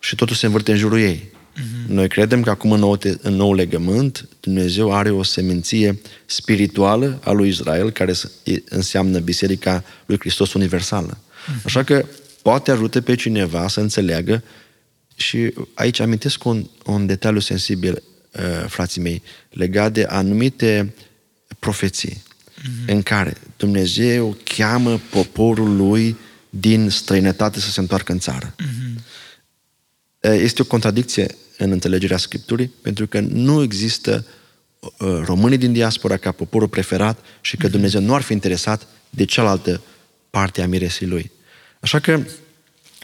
și 0.00 0.14
totul 0.14 0.36
se 0.36 0.46
învârte 0.46 0.72
în 0.72 0.78
jurul 0.78 1.00
ei. 1.00 1.22
Mm-hmm. 1.22 1.86
Noi 1.86 2.08
credem 2.08 2.42
că 2.42 2.50
acum 2.50 2.72
în 2.72 2.80
nou, 2.80 2.98
în 3.20 3.34
nou 3.34 3.54
legământ 3.54 4.28
Dumnezeu 4.40 4.94
are 4.94 5.10
o 5.10 5.22
seminție 5.22 6.00
spirituală 6.26 7.20
a 7.24 7.30
lui 7.30 7.48
Israel 7.48 7.90
care 7.90 8.12
înseamnă 8.68 9.18
Biserica 9.18 9.84
lui 10.06 10.18
Hristos 10.18 10.52
Universală. 10.52 11.18
Mm-hmm. 11.18 11.64
Așa 11.64 11.82
că 11.82 12.04
poate 12.46 12.70
ajută 12.70 13.00
pe 13.00 13.14
cineva 13.14 13.68
să 13.68 13.80
înțeleagă 13.80 14.42
și 15.16 15.54
aici 15.74 16.00
amintesc 16.00 16.44
un, 16.44 16.68
un 16.84 17.06
detaliu 17.06 17.40
sensibil, 17.40 18.02
uh, 18.32 18.68
frații 18.68 19.00
mei, 19.00 19.22
legat 19.50 19.92
de 19.92 20.04
anumite 20.08 20.94
profeții 21.58 22.22
mm-hmm. 22.22 22.86
în 22.86 23.02
care 23.02 23.36
Dumnezeu 23.56 24.36
cheamă 24.44 25.00
poporul 25.10 25.76
lui 25.76 26.16
din 26.50 26.88
străinătate 26.90 27.60
să 27.60 27.70
se 27.70 27.80
întoarcă 27.80 28.12
în 28.12 28.18
țară. 28.18 28.54
Mm-hmm. 28.54 29.00
Este 30.20 30.62
o 30.62 30.64
contradicție 30.64 31.34
în 31.58 31.70
înțelegerea 31.70 32.16
Scripturii, 32.16 32.72
pentru 32.82 33.06
că 33.06 33.20
nu 33.20 33.62
există 33.62 34.26
uh, 34.80 35.20
românii 35.24 35.58
din 35.58 35.72
diaspora 35.72 36.16
ca 36.16 36.32
poporul 36.32 36.68
preferat 36.68 37.18
și 37.40 37.56
că 37.56 37.62
mhm. 37.62 37.72
Dumnezeu 37.72 38.00
nu 38.00 38.14
ar 38.14 38.22
fi 38.22 38.32
interesat 38.32 38.86
de 39.10 39.24
cealaltă 39.24 39.82
parte 40.30 40.62
a 40.62 40.66
miresii 40.66 41.06
lui. 41.06 41.34
Așa 41.80 41.98
că 41.98 42.20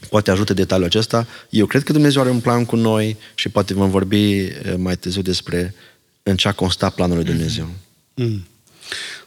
poate 0.08 0.30
ajută 0.30 0.52
detaliul 0.52 0.86
acesta. 0.86 1.26
Eu 1.50 1.66
cred 1.66 1.82
că 1.82 1.92
Dumnezeu 1.92 2.20
are 2.20 2.30
un 2.30 2.40
plan 2.40 2.64
cu 2.64 2.76
noi 2.76 3.16
și 3.34 3.48
poate 3.48 3.74
vom 3.74 3.90
vorbi 3.90 4.40
uh, 4.40 4.50
mai 4.76 4.96
târziu 4.96 5.22
despre 5.22 5.74
în 6.22 6.36
ce 6.36 6.48
a 6.48 6.52
constat 6.52 6.94
planul 6.94 7.16
lui 7.16 7.24
Dumnezeu. 7.24 7.68
Mm. 8.14 8.46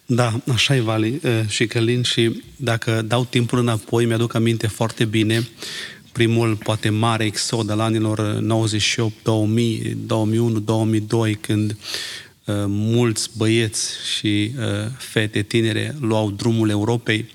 Da, 0.06 0.40
așa 0.54 0.75
e, 0.75 0.80
Vali 0.80 1.20
uh, 1.24 1.42
și 1.48 1.68
Călin 1.68 2.02
și 2.02 2.44
dacă 2.56 3.02
dau 3.02 3.25
timpul 3.25 3.60
înapoi, 3.60 4.06
mi-aduc 4.06 4.34
aminte 4.34 4.68
foarte 4.68 5.06
bine 5.06 5.48
primul, 6.16 6.56
poate 6.56 6.90
mare 6.90 7.24
exod 7.24 7.70
al 7.70 7.80
anilor 7.80 8.20
98, 8.20 9.14
2000, 9.24 9.98
2001, 10.06 10.60
2002, 10.60 11.36
când 11.36 11.72
uh, 11.72 12.56
mulți 12.68 13.30
băieți 13.38 13.96
și 14.16 14.52
uh, 14.58 14.64
fete 14.98 15.42
tinere 15.42 15.96
luau 16.00 16.32
drumul 16.32 16.70
Europei. 16.70 17.25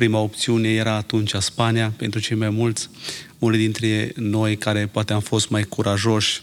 Prima 0.00 0.18
opțiune 0.18 0.68
era 0.68 0.94
atunci 0.94 1.34
Spania, 1.34 1.92
pentru 1.96 2.20
cei 2.20 2.36
mai 2.36 2.50
mulți. 2.50 2.88
Unii 3.38 3.58
dintre 3.58 4.12
noi 4.16 4.56
care 4.56 4.86
poate 4.86 5.12
am 5.12 5.20
fost 5.20 5.48
mai 5.48 5.62
curajoși 5.62 6.42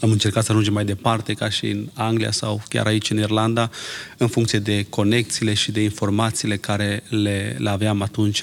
am 0.00 0.10
încercat 0.10 0.44
să 0.44 0.50
ajungem 0.52 0.72
mai 0.72 0.84
departe, 0.84 1.32
ca 1.32 1.48
și 1.48 1.66
în 1.66 1.88
Anglia 1.94 2.30
sau 2.30 2.62
chiar 2.68 2.86
aici 2.86 3.10
în 3.10 3.18
Irlanda, 3.18 3.70
în 4.16 4.28
funcție 4.28 4.58
de 4.58 4.86
conexiile 4.88 5.54
și 5.54 5.72
de 5.72 5.82
informațiile 5.82 6.56
care 6.56 7.02
le, 7.08 7.56
le 7.58 7.70
aveam 7.70 8.02
atunci. 8.02 8.42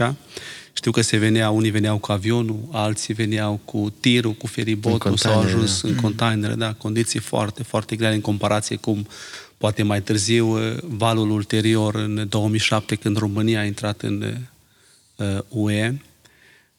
Știu 0.74 0.92
că 0.92 1.02
se 1.02 1.18
venea, 1.18 1.50
unii 1.50 1.72
veneau 1.72 1.98
cu 1.98 2.12
avionul, 2.12 2.68
alții 2.72 3.14
veneau 3.14 3.60
cu 3.66 3.94
tirul, 4.00 4.34
cu 4.34 4.48
feribotul, 4.48 5.18
s-au 5.18 5.40
ajuns 5.40 5.82
în 5.82 5.96
containere, 5.96 6.54
da, 6.54 6.74
condiții 6.74 7.20
foarte, 7.20 7.64
foarte 7.64 7.96
grele 7.96 8.14
în 8.14 8.22
comparație 8.22 8.76
cum 8.76 9.08
poate 9.60 9.84
mai 9.84 10.02
târziu 10.02 10.58
valul 10.84 11.30
ulterior 11.30 11.96
în 11.96 12.26
2007 12.30 12.96
când 12.96 13.18
România 13.18 13.60
a 13.60 13.64
intrat 13.64 14.02
în 14.02 14.34
uh, 15.16 15.40
UE. 15.50 15.94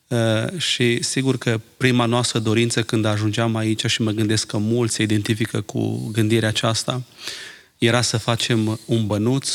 Uh, 0.09 0.59
și 0.61 1.03
sigur 1.03 1.39
că 1.39 1.61
prima 1.77 2.07
noastră 2.07 2.39
dorință 2.39 2.83
când 2.83 3.05
ajungeam 3.05 3.57
aici 3.57 3.87
și 3.87 4.03
mă 4.03 4.11
gândesc 4.11 4.47
că 4.47 4.57
mulți 4.57 4.95
se 4.95 5.03
identifică 5.03 5.61
cu 5.61 6.11
gândirea 6.13 6.49
aceasta, 6.49 7.03
era 7.79 8.01
să 8.03 8.17
facem 8.17 8.81
un 8.85 9.07
bănuț, 9.07 9.51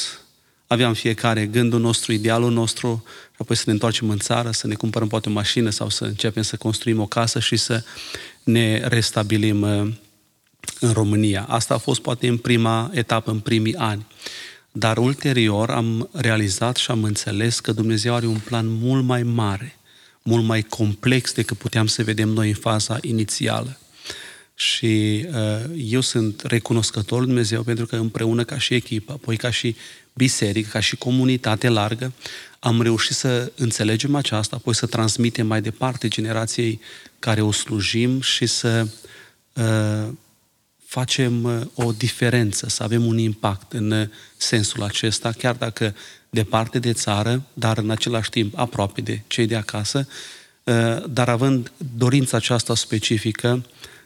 aveam 0.67 0.93
fiecare 0.93 1.45
gândul 1.45 1.79
nostru, 1.79 2.11
idealul 2.11 2.51
nostru, 2.51 3.03
și 3.05 3.37
apoi 3.37 3.55
să 3.55 3.63
ne 3.65 3.71
întoarcem 3.71 4.09
în 4.09 4.17
țară, 4.17 4.51
să 4.51 4.67
ne 4.67 4.75
cumpărăm 4.75 5.07
poate 5.07 5.29
o 5.29 5.31
mașină 5.31 5.69
sau 5.69 5.89
să 5.89 6.03
începem 6.03 6.43
să 6.43 6.55
construim 6.55 6.99
o 6.99 7.05
casă 7.05 7.39
și 7.39 7.55
să 7.55 7.83
ne 8.43 8.87
restabilim 8.87 9.61
uh, 9.61 9.93
în 10.79 10.91
România. 10.91 11.45
Asta 11.49 11.73
a 11.73 11.77
fost 11.77 12.01
poate 12.01 12.27
în 12.27 12.37
prima 12.37 12.89
etapă, 12.93 13.31
în 13.31 13.39
primii 13.39 13.75
ani. 13.75 14.05
Dar 14.71 14.97
ulterior 14.97 15.69
am 15.69 16.09
realizat 16.11 16.75
și 16.75 16.91
am 16.91 17.03
înțeles 17.03 17.59
că 17.59 17.71
Dumnezeu 17.71 18.13
are 18.13 18.25
un 18.25 18.39
plan 18.45 18.67
mult 18.67 19.03
mai 19.03 19.23
mare, 19.23 19.77
mult 20.21 20.43
mai 20.45 20.61
complex 20.61 21.33
decât 21.33 21.57
puteam 21.57 21.87
să 21.87 22.03
vedem 22.03 22.29
noi 22.29 22.47
în 22.47 22.55
faza 22.55 22.97
inițială. 23.01 23.77
Și 24.55 25.25
uh, 25.29 25.75
eu 25.77 26.01
sunt 26.01 26.41
recunoscător 26.41 27.17
lui 27.17 27.27
Dumnezeu 27.27 27.63
pentru 27.63 27.85
că 27.85 27.95
împreună 27.95 28.43
ca 28.43 28.57
și 28.57 28.73
echipă, 28.73 29.11
apoi 29.11 29.37
ca 29.37 29.49
și 29.49 29.75
biserică, 30.13 30.69
ca 30.71 30.79
și 30.79 30.95
comunitate 30.95 31.69
largă, 31.69 32.13
am 32.59 32.81
reușit 32.81 33.15
să 33.15 33.51
înțelegem 33.55 34.15
aceasta, 34.15 34.55
apoi 34.55 34.75
să 34.75 34.85
transmitem 34.85 35.47
mai 35.47 35.61
departe 35.61 36.07
generației 36.07 36.79
care 37.19 37.41
o 37.41 37.51
slujim 37.51 38.21
și 38.21 38.45
să 38.45 38.87
uh, 39.53 40.13
facem 40.95 41.43
uh, 41.43 41.61
o 41.73 41.91
diferență, 41.91 42.69
să 42.69 42.83
avem 42.83 43.05
un 43.05 43.17
impact 43.17 43.73
în 43.73 43.91
uh, 43.91 44.07
sensul 44.37 44.83
acesta, 44.83 45.31
chiar 45.31 45.55
dacă 45.55 45.95
departe 46.29 46.79
de 46.79 46.93
țară, 46.93 47.43
dar 47.53 47.77
în 47.77 47.89
același 47.89 48.29
timp 48.29 48.57
aproape 48.57 49.01
de 49.01 49.21
cei 49.27 49.47
de 49.47 49.55
acasă, 49.55 50.07
uh, 50.63 51.03
dar 51.09 51.29
având 51.29 51.71
dorința 51.97 52.37
aceasta 52.37 52.75
specifică 52.75 53.65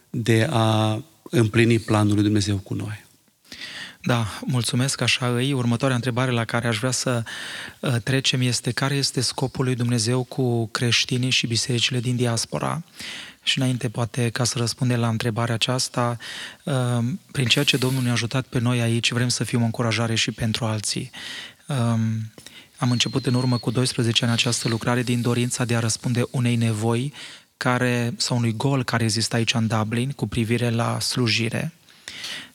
de 0.10 0.48
a 0.50 1.02
împlini 1.30 1.80
planul 1.80 2.14
lui 2.14 2.24
Dumnezeu 2.24 2.58
cu 2.58 2.74
noi. 2.74 3.06
Da, 4.02 4.26
mulțumesc, 4.46 5.02
așa 5.02 5.28
îi. 5.28 5.54
Următoarea 5.54 5.96
întrebare 5.96 6.32
la 6.32 6.46
care 6.46 6.68
aș 6.68 6.78
vrea 6.78 6.92
să 6.92 7.24
uh, 7.80 7.96
trecem 8.04 8.42
este 8.42 8.72
care 8.72 8.96
este 8.96 9.22
scopul 9.22 9.66
lui 9.66 9.76
Dumnezeu 9.76 10.24
cu 10.24 10.68
creștinii 10.68 11.30
și 11.30 11.48
bisericile 11.48 12.00
din 12.00 12.16
diaspora? 12.16 12.84
Și 13.44 13.58
înainte, 13.58 13.90
poate, 13.90 14.30
ca 14.30 14.44
să 14.44 14.58
răspundem 14.58 15.00
la 15.00 15.08
întrebarea 15.08 15.54
aceasta, 15.54 16.18
uh, 16.64 16.74
prin 17.32 17.48
ceea 17.48 17.64
ce 17.64 17.78
Domnul 17.78 18.04
ne-a 18.04 18.12
ajutat 18.12 18.46
pe 18.46 18.60
noi 18.60 18.82
aici, 18.82 19.12
vrem 19.12 19.28
să 19.28 19.44
fim 19.44 19.62
o 19.62 19.66
încurajare 19.66 20.16
și 20.16 20.32
pentru 20.32 20.66
alții. 20.66 21.10
Um, 21.68 22.32
am 22.78 22.92
început 22.92 23.26
în 23.26 23.34
urmă 23.34 23.58
cu 23.58 23.72
12 23.72 24.24
ani 24.24 24.34
această 24.34 24.68
lucrare 24.68 25.04
din 25.04 25.22
dorința 25.22 25.66
de 25.66 25.76
a 25.76 25.80
răspunde 25.80 26.24
unei 26.32 26.56
nevoi 26.56 27.14
care, 27.58 28.14
sau 28.18 28.38
unui 28.38 28.54
gol 28.58 28.84
care 28.84 29.04
există 29.04 29.36
aici 29.36 29.54
în 29.54 29.68
Dublin 29.68 30.12
cu 30.12 30.28
privire 30.28 30.70
la 30.70 31.00
slujire. 31.00 31.74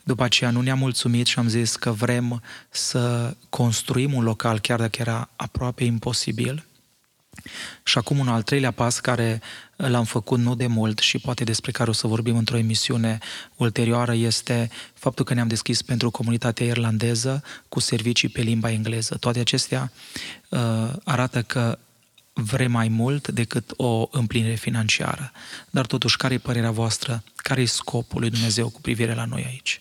După 0.03 0.23
aceea 0.23 0.51
nu 0.51 0.61
ne-am 0.61 0.79
mulțumit 0.79 1.27
și 1.27 1.39
am 1.39 1.49
zis 1.49 1.77
că 1.77 1.91
vrem 1.91 2.43
să 2.71 3.35
construim 3.49 4.13
un 4.13 4.23
local, 4.23 4.59
chiar 4.59 4.79
dacă 4.79 4.97
era 5.01 5.31
aproape 5.37 5.85
imposibil. 5.85 6.67
Și 7.83 7.99
acum 7.99 8.19
un 8.19 8.29
al 8.29 8.43
treilea 8.43 8.71
pas 8.71 9.01
care 9.01 9.41
l-am 9.77 10.05
făcut 10.05 10.39
nu 10.39 10.55
de 10.55 10.67
mult 10.67 10.99
și 10.99 11.19
poate 11.19 11.45
despre 11.45 11.71
care 11.71 11.91
o 11.91 11.93
să 11.93 12.07
vorbim 12.07 12.37
într-o 12.37 12.57
emisiune 12.57 13.19
ulterioară 13.57 14.15
este 14.15 14.71
faptul 14.95 15.25
că 15.25 15.35
ne-am 15.35 15.49
deschis 15.49 15.83
pentru 15.83 16.11
comunitatea 16.11 16.67
irlandeză 16.67 17.43
cu 17.69 17.81
servicii 17.81 18.29
pe 18.29 18.41
limba 18.41 18.71
engleză. 18.71 19.17
Toate 19.17 19.39
acestea 19.39 19.93
uh, 20.49 20.61
arată 21.05 21.43
că 21.43 21.79
vrem 22.35 22.71
mai 22.71 22.89
mult 22.89 23.29
decât 23.29 23.73
o 23.77 24.09
împlinire 24.11 24.55
financiară. 24.55 25.33
Dar 25.71 25.87
totuși, 25.87 26.17
care 26.17 26.35
e 26.35 26.39
părerea 26.39 26.71
voastră? 26.71 27.23
Care 27.37 27.61
e 27.61 27.67
scopul 27.67 28.21
lui 28.21 28.31
Dumnezeu 28.31 28.69
cu 28.69 28.81
privire 28.81 29.15
la 29.15 29.25
noi 29.25 29.45
aici? 29.47 29.81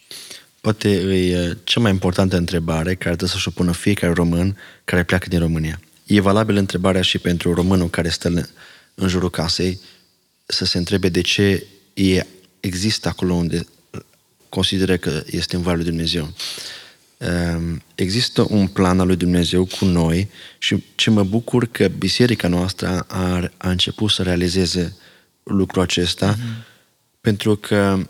Poate 0.61 0.89
e 0.89 1.57
cea 1.63 1.79
mai 1.79 1.91
importantă 1.91 2.37
întrebare 2.37 2.95
care 2.95 3.15
trebuie 3.15 3.29
să-și 3.29 3.47
o 3.47 3.51
pună 3.51 3.71
fiecare 3.71 4.13
român 4.13 4.57
care 4.83 5.03
pleacă 5.03 5.29
din 5.29 5.39
România. 5.39 5.79
E 6.05 6.19
valabilă 6.19 6.59
întrebarea 6.59 7.01
și 7.01 7.17
pentru 7.17 7.53
românul 7.53 7.89
care 7.89 8.09
stă 8.09 8.49
în 8.95 9.07
jurul 9.07 9.29
casei 9.29 9.79
să 10.45 10.65
se 10.65 10.77
întrebe 10.77 11.09
de 11.09 11.21
ce 11.21 11.65
e, 11.93 12.25
există 12.59 13.07
acolo 13.07 13.33
unde 13.33 13.67
consideră 14.49 14.97
că 14.97 15.23
este 15.25 15.55
în 15.55 15.61
Valul 15.61 15.79
lui 15.79 15.89
Dumnezeu. 15.89 16.33
Ehm, 17.23 17.81
există 17.95 18.45
un 18.49 18.67
plan 18.67 18.99
al 18.99 19.07
lui 19.07 19.15
Dumnezeu 19.15 19.65
cu 19.65 19.85
noi 19.85 20.29
și 20.57 20.83
ce 20.95 21.09
mă 21.09 21.23
bucur 21.23 21.67
că 21.67 21.87
biserica 21.87 22.47
noastră 22.47 23.05
a, 23.07 23.49
a 23.57 23.69
început 23.69 24.09
să 24.09 24.23
realizeze 24.23 24.95
lucrul 25.43 25.81
acesta, 25.81 26.35
mm-hmm. 26.35 26.65
pentru 27.21 27.55
că 27.55 28.07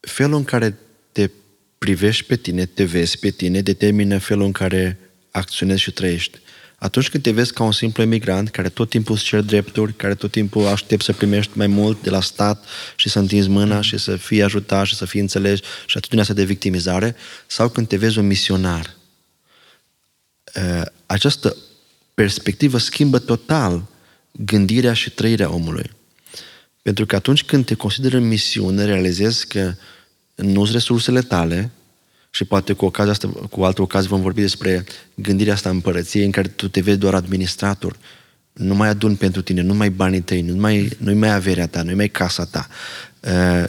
felul 0.00 0.36
în 0.36 0.44
care 0.44 0.78
te 1.12 1.30
privești 1.78 2.24
pe 2.24 2.36
tine, 2.36 2.66
te 2.66 2.84
vezi 2.84 3.18
pe 3.18 3.30
tine, 3.30 3.60
determină 3.60 4.18
felul 4.18 4.44
în 4.44 4.52
care 4.52 4.98
acționezi 5.30 5.80
și 5.80 5.90
trăiești. 5.90 6.38
Atunci 6.78 7.10
când 7.10 7.22
te 7.22 7.30
vezi 7.30 7.52
ca 7.52 7.62
un 7.62 7.72
simplu 7.72 8.02
emigrant 8.02 8.48
care 8.48 8.68
tot 8.68 8.88
timpul 8.88 9.14
îți 9.14 9.24
cer 9.24 9.40
drepturi, 9.40 9.96
care 9.96 10.14
tot 10.14 10.30
timpul 10.30 10.66
aștept 10.66 11.02
să 11.02 11.12
primești 11.12 11.50
mai 11.54 11.66
mult 11.66 12.02
de 12.02 12.10
la 12.10 12.20
stat 12.20 12.64
și 12.96 13.08
să 13.08 13.18
întinzi 13.18 13.48
mâna 13.48 13.80
și 13.80 13.98
să 13.98 14.16
fii 14.16 14.42
ajutat 14.42 14.86
și 14.86 14.94
să 14.94 15.04
fii 15.04 15.20
înțeles 15.20 15.58
și 15.58 15.96
atitudinea 15.96 16.22
asta 16.22 16.34
de 16.34 16.44
victimizare, 16.44 17.16
sau 17.46 17.68
când 17.68 17.88
te 17.88 17.96
vezi 17.96 18.18
un 18.18 18.26
misionar, 18.26 18.96
ă, 20.56 20.92
această 21.06 21.56
perspectivă 22.14 22.78
schimbă 22.78 23.18
total 23.18 23.86
gândirea 24.32 24.92
și 24.92 25.10
trăirea 25.10 25.52
omului. 25.52 25.90
Pentru 26.82 27.06
că 27.06 27.16
atunci 27.16 27.44
când 27.44 27.64
te 27.64 27.74
consideră 27.74 28.16
în 28.16 28.28
misiune, 28.28 28.84
realizezi 28.84 29.46
că 29.46 29.74
nu 30.34 30.60
sunt 30.60 30.72
resursele 30.72 31.22
tale 31.22 31.70
și 32.30 32.44
poate 32.44 32.72
cu, 32.72 32.84
ocazia 32.84 33.12
asta, 33.12 33.28
cu 33.28 33.62
altă 33.62 33.82
ocazie 33.82 34.08
vom 34.08 34.20
vorbi 34.20 34.40
despre 34.40 34.84
gândirea 35.14 35.52
asta 35.52 35.70
împărăției 35.70 36.24
în 36.24 36.30
care 36.30 36.48
tu 36.48 36.68
te 36.68 36.80
vezi 36.80 36.98
doar 36.98 37.14
administrator. 37.14 37.96
Nu 38.52 38.74
mai 38.74 38.88
adun 38.88 39.16
pentru 39.16 39.42
tine, 39.42 39.62
nu 39.62 39.74
mai 39.74 39.90
banii 39.90 40.20
tăi, 40.20 40.40
nu 40.40 40.60
mai, 40.60 40.88
nu 40.98 41.14
mai 41.14 41.34
averea 41.34 41.66
ta, 41.66 41.82
nu 41.82 41.96
mai 41.96 42.08
casa 42.08 42.44
ta. 42.44 42.68
Uh, 43.20 43.68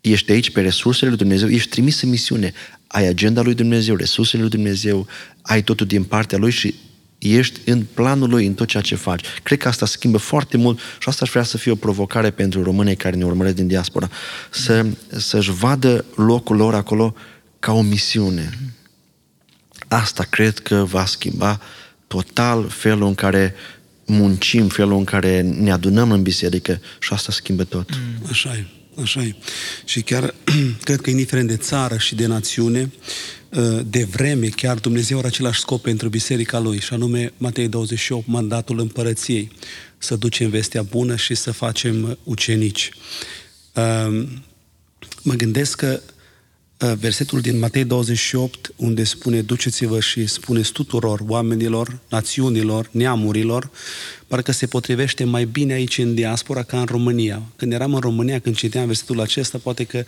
ești 0.00 0.32
aici 0.32 0.50
pe 0.50 0.60
resursele 0.60 1.08
lui 1.08 1.18
Dumnezeu, 1.18 1.48
ești 1.48 1.68
trimis 1.68 2.02
în 2.02 2.08
misiune, 2.08 2.52
ai 2.86 3.06
agenda 3.06 3.42
lui 3.42 3.54
Dumnezeu, 3.54 3.96
resursele 3.96 4.42
lui 4.42 4.50
Dumnezeu, 4.50 5.06
ai 5.42 5.62
totul 5.62 5.86
din 5.86 6.04
partea 6.04 6.38
lui 6.38 6.50
și 6.50 6.74
ești 7.18 7.60
în 7.64 7.84
planul 7.94 8.28
lui 8.28 8.46
în 8.46 8.54
tot 8.54 8.66
ceea 8.66 8.82
ce 8.82 8.94
faci. 8.94 9.24
Cred 9.42 9.58
că 9.58 9.68
asta 9.68 9.86
schimbă 9.86 10.18
foarte 10.18 10.56
mult 10.56 10.78
și 10.78 11.08
asta 11.08 11.24
aș 11.24 11.30
vrea 11.30 11.42
să 11.42 11.58
fie 11.58 11.72
o 11.72 11.74
provocare 11.74 12.30
pentru 12.30 12.62
românii 12.62 12.96
care 12.96 13.16
ne 13.16 13.24
urmăresc 13.24 13.54
din 13.54 13.66
diaspora. 13.66 14.10
Să, 14.50 14.86
să-și 15.08 15.50
vadă 15.50 16.04
locul 16.14 16.56
lor 16.56 16.74
acolo 16.74 17.14
ca 17.62 17.72
o 17.72 17.82
misiune. 17.82 18.58
Asta 19.88 20.22
cred 20.24 20.58
că 20.58 20.84
va 20.84 21.06
schimba 21.06 21.60
total 22.06 22.68
felul 22.68 23.06
în 23.06 23.14
care 23.14 23.54
muncim, 24.06 24.68
felul 24.68 24.98
în 24.98 25.04
care 25.04 25.40
ne 25.40 25.72
adunăm 25.72 26.10
în 26.10 26.22
biserică 26.22 26.80
și 27.00 27.12
asta 27.12 27.32
schimbă 27.32 27.64
tot. 27.64 27.88
Așa 28.30 28.54
e. 28.54 28.66
Așa 29.02 29.22
e. 29.22 29.34
Și 29.84 30.02
chiar 30.02 30.34
cred 30.84 31.00
că 31.00 31.10
indiferent 31.10 31.48
de 31.48 31.56
țară 31.56 31.96
și 31.96 32.14
de 32.14 32.26
națiune, 32.26 32.92
uh, 33.48 33.80
de 33.86 34.04
vreme, 34.04 34.46
chiar 34.46 34.78
Dumnezeu 34.78 35.18
are 35.18 35.26
același 35.26 35.60
scop 35.60 35.82
pentru 35.82 36.08
biserica 36.08 36.58
lui, 36.58 36.80
și 36.80 36.92
anume 36.92 37.32
Matei 37.36 37.68
28, 37.68 38.26
mandatul 38.26 38.78
împărăției, 38.78 39.52
să 39.98 40.16
ducem 40.16 40.50
vestea 40.50 40.82
bună 40.82 41.16
și 41.16 41.34
să 41.34 41.52
facem 41.52 42.18
ucenici. 42.24 42.90
Uh, 43.74 44.26
mă 45.22 45.34
gândesc 45.34 45.76
că 45.76 46.00
uh, 46.02 46.12
versetul 46.86 47.40
din 47.40 47.58
Matei 47.58 47.84
28, 47.84 48.72
unde 48.76 49.04
spune 49.04 49.40
duceți-vă 49.40 50.00
și 50.00 50.26
spuneți 50.26 50.72
tuturor 50.72 51.20
oamenilor, 51.26 51.98
națiunilor, 52.08 52.88
neamurilor, 52.90 53.70
parcă 54.26 54.52
se 54.52 54.66
potrivește 54.66 55.24
mai 55.24 55.44
bine 55.44 55.72
aici 55.72 55.98
în 55.98 56.14
diaspora 56.14 56.62
ca 56.62 56.78
în 56.78 56.84
România. 56.84 57.42
Când 57.56 57.72
eram 57.72 57.94
în 57.94 58.00
România, 58.00 58.38
când 58.38 58.56
citeam 58.56 58.86
versetul 58.86 59.20
acesta, 59.20 59.58
poate 59.58 59.84
că 59.84 60.04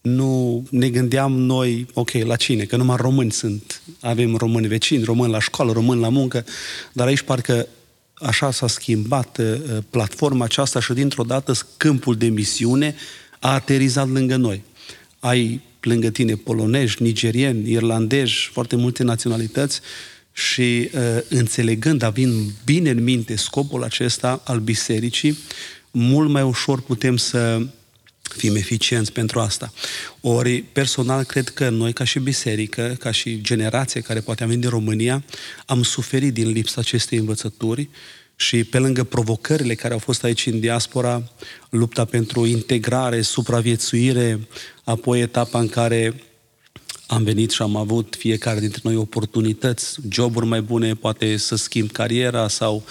nu 0.00 0.64
ne 0.70 0.88
gândeam 0.88 1.32
noi, 1.32 1.86
ok, 1.94 2.12
la 2.12 2.36
cine? 2.36 2.64
Că 2.64 2.76
numai 2.76 2.96
români 2.96 3.32
sunt. 3.32 3.82
Avem 4.00 4.36
români 4.36 4.66
vecini, 4.66 5.04
români 5.04 5.32
la 5.32 5.40
școală, 5.40 5.72
români 5.72 6.00
la 6.00 6.08
muncă, 6.08 6.44
dar 6.92 7.06
aici 7.06 7.22
parcă 7.22 7.68
așa 8.14 8.50
s-a 8.50 8.66
schimbat 8.66 9.38
uh, 9.38 9.78
platforma 9.90 10.44
aceasta 10.44 10.80
și 10.80 10.92
dintr-o 10.92 11.22
dată 11.22 11.52
câmpul 11.76 12.16
de 12.16 12.28
misiune 12.28 12.94
a 13.38 13.52
aterizat 13.52 14.08
lângă 14.08 14.36
noi. 14.36 14.62
Ai 15.18 15.60
lângă 15.80 16.10
tine 16.10 16.34
polonezi, 16.34 17.02
nigerieni, 17.02 17.70
irlandezi, 17.70 18.48
foarte 18.52 18.76
multe 18.76 19.02
naționalități 19.02 19.80
și 20.32 20.90
uh, 20.92 21.00
înțelegând, 21.28 22.02
având 22.02 22.50
bine 22.64 22.90
în 22.90 23.02
minte 23.02 23.36
scopul 23.36 23.84
acesta 23.84 24.42
al 24.44 24.58
bisericii, 24.58 25.38
mult 25.90 26.30
mai 26.30 26.42
ușor 26.42 26.80
putem 26.80 27.16
să 27.16 27.60
fim 28.36 28.54
eficienți 28.54 29.12
pentru 29.12 29.40
asta. 29.40 29.72
Ori, 30.20 30.62
personal, 30.62 31.24
cred 31.24 31.48
că 31.48 31.68
noi, 31.68 31.92
ca 31.92 32.04
și 32.04 32.18
biserică, 32.18 32.96
ca 32.98 33.10
și 33.10 33.40
generație 33.40 34.00
care 34.00 34.20
poate 34.20 34.42
am 34.42 34.48
venit 34.48 34.62
din 34.62 34.72
România, 34.72 35.24
am 35.66 35.82
suferit 35.82 36.34
din 36.34 36.48
lipsa 36.50 36.80
acestei 36.80 37.18
învățături 37.18 37.88
și 38.40 38.64
pe 38.64 38.78
lângă 38.78 39.04
provocările 39.04 39.74
care 39.74 39.92
au 39.92 39.98
fost 39.98 40.24
aici 40.24 40.46
în 40.46 40.60
diaspora, 40.60 41.22
lupta 41.70 42.04
pentru 42.04 42.46
integrare, 42.46 43.20
supraviețuire, 43.20 44.40
apoi 44.84 45.20
etapa 45.20 45.60
în 45.60 45.68
care 45.68 46.22
am 47.06 47.22
venit 47.22 47.50
și 47.50 47.62
am 47.62 47.76
avut 47.76 48.14
fiecare 48.18 48.60
dintre 48.60 48.80
noi 48.84 48.96
oportunități, 48.96 49.96
joburi 50.10 50.46
mai 50.46 50.60
bune, 50.60 50.94
poate 50.94 51.36
să 51.36 51.56
schimb 51.56 51.90
cariera 51.90 52.48
sau 52.48 52.84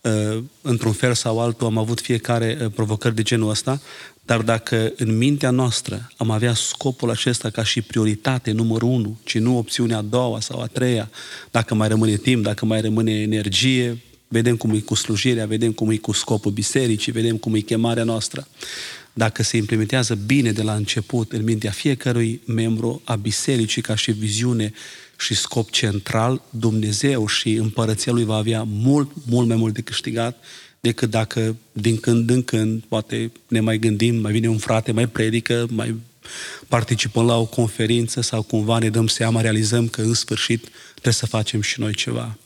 uh, 0.00 0.42
într-un 0.62 0.92
fel 0.92 1.14
sau 1.14 1.40
altul 1.40 1.66
am 1.66 1.78
avut 1.78 2.00
fiecare 2.00 2.58
uh, 2.60 2.70
provocări 2.74 3.14
de 3.14 3.22
genul 3.22 3.50
ăsta, 3.50 3.80
dar 4.22 4.40
dacă 4.40 4.92
în 4.96 5.16
mintea 5.16 5.50
noastră 5.50 6.10
am 6.16 6.30
avea 6.30 6.54
scopul 6.54 7.10
acesta 7.10 7.50
ca 7.50 7.64
și 7.64 7.82
prioritate 7.82 8.50
numărul 8.50 8.88
unu, 8.88 9.18
ci 9.24 9.38
nu 9.38 9.58
opțiunea 9.58 9.98
a 9.98 10.02
doua 10.02 10.40
sau 10.40 10.60
a 10.60 10.66
treia, 10.66 11.10
dacă 11.50 11.74
mai 11.74 11.88
rămâne 11.88 12.16
timp, 12.16 12.42
dacă 12.42 12.64
mai 12.64 12.80
rămâne 12.80 13.12
energie, 13.12 13.98
vedem 14.32 14.56
cum 14.56 14.70
e 14.70 14.78
cu 14.78 14.94
slujirea, 14.94 15.46
vedem 15.46 15.72
cum 15.72 15.90
e 15.90 15.96
cu 15.96 16.12
scopul 16.12 16.52
bisericii, 16.52 17.12
vedem 17.12 17.36
cum 17.36 17.54
e 17.54 17.60
chemarea 17.60 18.04
noastră 18.04 18.48
dacă 19.12 19.42
se 19.42 19.56
implementează 19.56 20.14
bine 20.14 20.52
de 20.52 20.62
la 20.62 20.74
început 20.74 21.32
în 21.32 21.44
mintea 21.44 21.70
fiecărui 21.70 22.40
membru 22.46 23.02
a 23.04 23.16
bisericii 23.16 23.82
ca 23.82 23.94
și 23.94 24.12
viziune 24.12 24.72
și 25.18 25.34
scop 25.34 25.70
central, 25.70 26.42
Dumnezeu 26.50 27.26
și 27.26 27.52
împărăția 27.52 28.12
Lui 28.12 28.24
va 28.24 28.36
avea 28.36 28.62
mult, 28.62 29.10
mult 29.26 29.48
mai 29.48 29.56
mult 29.56 29.74
de 29.74 29.80
câștigat 29.80 30.44
decât 30.80 31.10
dacă 31.10 31.56
din 31.72 31.96
când 31.96 32.30
în 32.30 32.42
când 32.42 32.82
poate 32.88 33.32
ne 33.48 33.60
mai 33.60 33.78
gândim, 33.78 34.14
mai 34.14 34.32
vine 34.32 34.48
un 34.48 34.58
frate, 34.58 34.92
mai 34.92 35.08
predică, 35.08 35.66
mai 35.70 35.94
participăm 36.68 37.26
la 37.26 37.36
o 37.36 37.44
conferință 37.44 38.20
sau 38.20 38.42
cumva 38.42 38.78
ne 38.78 38.90
dăm 38.90 39.06
seama, 39.06 39.40
realizăm 39.40 39.88
că 39.88 40.00
în 40.00 40.14
sfârșit 40.14 40.68
trebuie 40.90 41.14
să 41.14 41.26
facem 41.26 41.60
și 41.60 41.80
noi 41.80 41.94
ceva. 41.94 42.36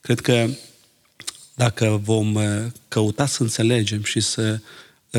Cred 0.00 0.20
că 0.20 0.48
dacă 1.58 2.00
vom 2.02 2.34
uh, 2.34 2.44
căuta 2.88 3.26
să 3.26 3.42
înțelegem 3.42 4.02
și 4.02 4.20
să 4.20 4.58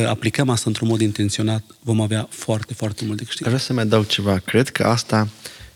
aplicăm 0.08 0.50
asta 0.50 0.64
într-un 0.68 0.88
mod 0.88 1.02
intenționat, 1.02 1.64
vom 1.80 2.02
avea 2.02 2.28
foarte, 2.30 2.74
foarte 2.74 3.06
mult 3.06 3.18
de 3.18 3.24
câștigat. 3.24 3.52
Vreau 3.52 3.68
să 3.68 3.74
mai 3.74 3.84
adaug 3.84 4.06
ceva. 4.06 4.38
Cred 4.38 4.70
că 4.70 4.84
asta 4.84 5.30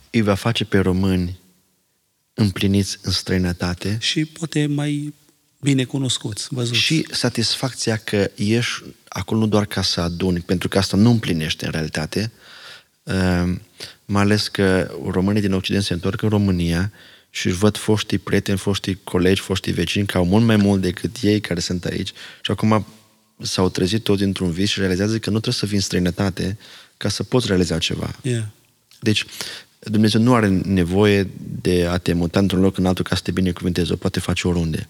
îi 0.09 0.21
va 0.21 0.33
face 0.33 0.65
pe 0.65 0.77
români 0.77 1.39
împliniți 2.33 2.97
în 3.01 3.11
străinătate. 3.11 3.97
Și 4.01 4.25
poate 4.25 4.65
mai 4.65 5.13
bine 5.61 5.83
cunoscuți, 5.83 6.47
văzuți. 6.49 6.79
Și 6.79 7.05
satisfacția 7.11 7.97
că 7.97 8.31
ești 8.35 8.83
acolo 9.07 9.39
nu 9.39 9.47
doar 9.47 9.65
ca 9.65 9.81
să 9.81 10.01
aduni, 10.01 10.39
pentru 10.39 10.67
că 10.67 10.77
asta 10.77 10.97
nu 10.97 11.09
împlinește 11.09 11.65
în 11.65 11.71
realitate, 11.71 12.31
uh, 13.03 13.55
mai 14.05 14.21
ales 14.21 14.47
că 14.47 14.91
românii 15.09 15.41
din 15.41 15.53
Occident 15.53 15.83
se 15.83 15.93
întorc 15.93 16.21
în 16.21 16.29
România 16.29 16.91
și 17.35 17.49
văd 17.49 17.77
foștii 17.77 18.17
prieteni, 18.17 18.57
foștii 18.57 18.99
colegi, 19.03 19.41
foștii 19.41 19.71
vecini, 19.71 20.05
că 20.05 20.17
au 20.17 20.25
mult 20.25 20.45
mai 20.45 20.55
mult 20.55 20.81
decât 20.81 21.15
ei 21.21 21.39
care 21.39 21.59
sunt 21.59 21.85
aici 21.85 22.11
și 22.41 22.51
acum 22.51 22.85
s-au 23.41 23.69
trezit 23.69 24.03
toți 24.03 24.23
într-un 24.23 24.51
vis 24.51 24.69
și 24.69 24.79
realizează 24.79 25.17
că 25.17 25.29
nu 25.29 25.39
trebuie 25.39 25.53
să 25.53 25.65
fii 25.65 25.75
în 25.75 25.81
străinătate 25.81 26.57
ca 26.97 27.09
să 27.09 27.23
poți 27.23 27.47
realiza 27.47 27.77
ceva. 27.77 28.15
Yeah. 28.21 28.43
Deci, 28.99 29.25
Dumnezeu 29.79 30.21
nu 30.21 30.33
are 30.33 30.47
nevoie 30.65 31.29
de 31.61 31.87
a 31.89 31.97
te 31.97 32.13
muta 32.13 32.39
într-un 32.39 32.61
loc 32.61 32.77
în 32.77 32.85
altul 32.85 33.03
ca 33.03 33.15
să 33.15 33.21
te 33.21 33.31
binecuvânteze, 33.31 33.93
o 33.93 33.95
poate 33.95 34.19
face 34.19 34.47
oriunde. 34.47 34.87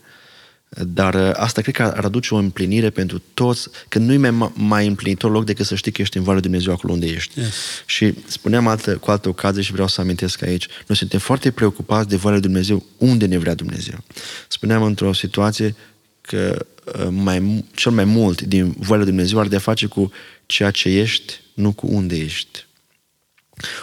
Dar 0.82 1.14
uh, 1.14 1.32
asta 1.34 1.62
cred 1.62 1.76
că 1.76 1.84
ar 1.84 2.06
aduce 2.06 2.34
o 2.34 2.38
împlinire 2.38 2.90
pentru 2.90 3.22
toți, 3.34 3.68
că 3.88 4.00
nu 4.00 4.14
e 4.14 4.30
mai, 4.30 4.52
mai 4.54 4.88
împlinitor 4.88 5.32
loc 5.32 5.46
decât 5.46 5.66
să 5.66 5.76
știi 5.76 5.92
că 5.92 6.02
ești 6.02 6.18
în 6.18 6.24
Valul 6.24 6.42
Dumnezeu 6.42 6.74
acolo 6.74 6.94
unde 6.94 7.06
ești. 7.06 7.40
Yes. 7.40 7.54
Și 7.86 8.14
spuneam 8.26 8.68
altă, 8.68 8.98
cu 8.98 9.12
altă 9.12 9.30
ocazie 9.30 9.62
și 9.62 9.72
vreau 9.72 9.88
să 9.88 10.02
amintesc 10.02 10.42
aici, 10.42 10.68
noi 10.88 10.98
suntem 10.98 11.20
foarte 11.20 11.52
preocupați 11.52 12.10
de 12.10 12.16
Valul 12.16 12.40
Dumnezeu 12.40 12.86
unde 12.98 13.26
ne 13.26 13.38
vrea 13.38 13.54
Dumnezeu. 13.54 14.04
Spuneam 14.48 14.84
într-o 14.84 15.14
situație 15.14 15.76
că 16.22 16.66
uh, 16.86 17.08
mai, 17.10 17.66
cel 17.74 17.92
mai 17.92 18.06
mult 18.06 18.42
din 18.42 18.76
voia 18.78 18.98
lui 18.98 19.10
Dumnezeu 19.10 19.40
are 19.40 19.50
de 19.50 19.56
a 19.56 19.60
face 19.60 19.86
cu 19.86 20.12
ceea 20.46 20.72
ce 20.72 20.90
ești, 20.90 21.40
nu 21.54 21.72
cu 21.72 21.88
unde 21.92 22.16
ești. 22.16 22.66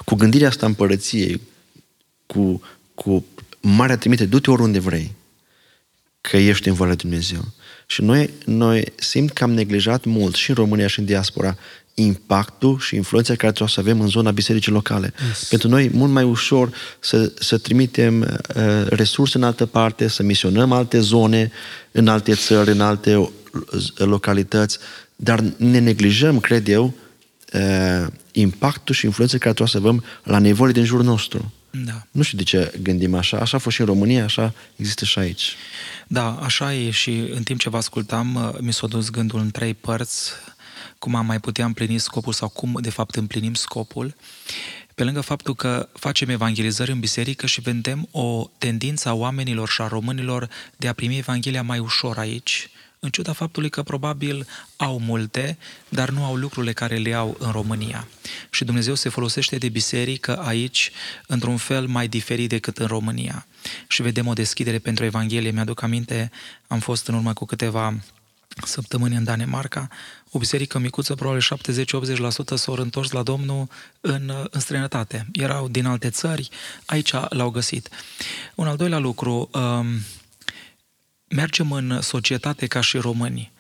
Cu 0.05 0.15
gândirea 0.15 0.49
asta 0.49 0.67
împărăției, 0.67 1.41
cu, 2.27 2.63
cu 2.95 3.25
marea 3.61 3.97
trimite, 3.97 4.27
du-te 4.27 4.51
oriunde 4.51 4.79
vrei, 4.79 5.15
că 6.21 6.37
ești 6.37 6.69
în 6.69 6.75
voia 6.75 6.89
lui 6.89 6.99
Dumnezeu. 6.99 7.45
Și 7.87 8.03
noi, 8.03 8.31
noi 8.45 8.85
simt 8.97 9.31
că 9.31 9.45
am 9.45 9.53
neglijat 9.53 10.05
mult 10.05 10.35
și 10.35 10.51
în 10.51 10.57
România 10.57 10.87
și 10.87 10.99
în 10.99 11.05
diaspora 11.05 11.57
impactul 11.95 12.79
și 12.79 12.95
influența 12.95 13.35
care 13.35 13.53
trebuie 13.53 13.75
să 13.75 13.81
avem 13.81 14.01
în 14.01 14.09
zona 14.09 14.31
bisericii 14.31 14.73
locale. 14.73 15.13
Yes. 15.29 15.49
Pentru 15.49 15.69
noi 15.69 15.85
e 15.85 15.91
mult 15.93 16.13
mai 16.13 16.23
ușor 16.23 16.73
să, 17.01 17.33
să 17.39 17.59
trimitem 17.59 18.21
uh, 18.21 18.87
resurse 18.89 19.37
în 19.37 19.43
altă 19.43 19.67
parte, 19.67 20.09
să 20.09 20.23
misionăm 20.23 20.73
alte 20.73 21.01
zone, 21.01 21.51
în 21.91 22.09
alte 22.09 22.35
țări, 22.35 22.71
în 22.71 22.81
alte 22.81 23.17
uh, 23.17 23.31
localități, 23.97 24.79
dar 25.17 25.41
ne 25.57 25.79
neglijăm, 25.79 26.41
cred 26.41 26.69
eu, 26.69 26.95
uh, 27.53 28.07
impactul 28.33 28.95
și 28.95 29.05
influența 29.05 29.39
care 29.39 29.55
trebuie 29.55 29.81
să 29.81 29.89
avem 29.89 30.05
la 30.23 30.39
nevoile 30.39 30.73
din 30.73 30.85
jurul 30.85 31.05
nostru. 31.05 31.53
Da. 31.71 32.07
Nu 32.11 32.23
știu 32.23 32.39
de 32.39 32.45
ce 32.45 32.73
gândim 32.83 33.15
așa. 33.15 33.37
Așa 33.37 33.57
a 33.57 33.61
fost 33.61 33.75
și 33.75 33.81
în 33.81 33.87
România, 33.87 34.25
așa 34.25 34.55
există 34.77 35.05
și 35.05 35.19
aici. 35.19 35.57
Da, 36.13 36.39
așa 36.43 36.75
e 36.75 36.91
și 36.91 37.11
în 37.11 37.43
timp 37.43 37.61
ce 37.61 37.69
vă 37.69 37.77
ascultam, 37.77 38.35
uh, 38.35 38.59
mi 38.61 38.73
s-a 38.73 38.87
dus 38.87 39.11
gândul 39.11 39.41
în 39.41 39.51
trei 39.51 39.75
părți 39.75 40.31
cum 40.99 41.15
am 41.15 41.27
mai 41.27 41.41
putea 41.41 41.65
împlini 41.65 41.99
scopul 41.99 42.33
sau 42.33 42.49
cum 42.49 42.79
de 42.81 42.91
fapt 42.91 43.15
împlinim 43.15 43.55
scopul, 43.55 44.15
pe 44.95 45.05
lângă 45.05 45.21
faptul 45.21 45.55
că 45.55 45.89
facem 45.93 46.29
evangelizări 46.29 46.91
în 46.91 47.01
biserică 47.01 47.47
și 47.47 47.61
vedem 47.61 48.09
o 48.11 48.51
tendință 48.59 49.09
a 49.09 49.13
oamenilor 49.13 49.69
și 49.69 49.83
a 49.83 49.87
românilor 49.87 50.49
de 50.77 50.89
a 50.89 50.93
primi 50.93 51.19
Evanghelia 51.19 51.63
mai 51.63 51.79
ușor 51.79 52.19
aici, 52.19 52.71
în 53.01 53.11
ciuda 53.11 53.33
faptului 53.33 53.71
că 53.71 53.83
probabil 53.83 54.47
au 54.77 54.99
multe, 54.99 55.59
dar 55.89 56.11
nu 56.11 56.25
au 56.25 56.37
lucrurile 56.37 56.73
care 56.73 56.97
le 56.97 57.15
au 57.15 57.37
în 57.39 57.51
România. 57.51 58.09
Și 58.51 58.65
Dumnezeu 58.65 58.95
se 58.95 59.09
folosește 59.09 59.57
de 59.57 59.69
biserică 59.69 60.39
aici 60.39 60.91
într-un 61.27 61.57
fel 61.57 61.87
mai 61.87 62.09
diferit 62.09 62.49
decât 62.49 62.79
în 62.79 62.87
România. 62.87 63.47
Și 63.89 64.03
vedem 64.03 64.27
o 64.27 64.33
deschidere 64.33 64.79
pentru 64.79 65.05
Evanghelie. 65.05 65.51
Mi-aduc 65.51 65.83
aminte, 65.83 66.31
am 66.67 66.79
fost 66.79 67.09
în 67.09 67.15
urmă 67.15 67.33
cu 67.33 67.45
câteva 67.45 67.95
săptămâni 68.65 69.17
în 69.17 69.25
Danemarca, 69.25 69.89
o 70.31 70.39
biserică 70.39 70.79
micuță, 70.79 71.15
probabil 71.15 71.43
70-80% 71.43 72.55
s-au 72.55 72.75
întors 72.75 73.11
la 73.11 73.23
Domnul 73.23 73.69
în, 74.01 74.33
în 74.51 74.61
străinătate. 74.61 75.27
Erau 75.33 75.69
din 75.69 75.87
alte 75.87 76.11
țări, 76.11 76.49
aici 76.87 77.13
l-au 77.29 77.51
găsit. 77.51 77.89
Un 78.55 78.67
al 78.67 78.77
doilea 78.77 78.99
lucru, 78.99 79.51
um, 79.53 79.87
mergem 81.31 81.73
în 81.73 82.01
societate 82.01 82.67
ca 82.67 82.81
și 82.81 82.97
români 82.97 83.53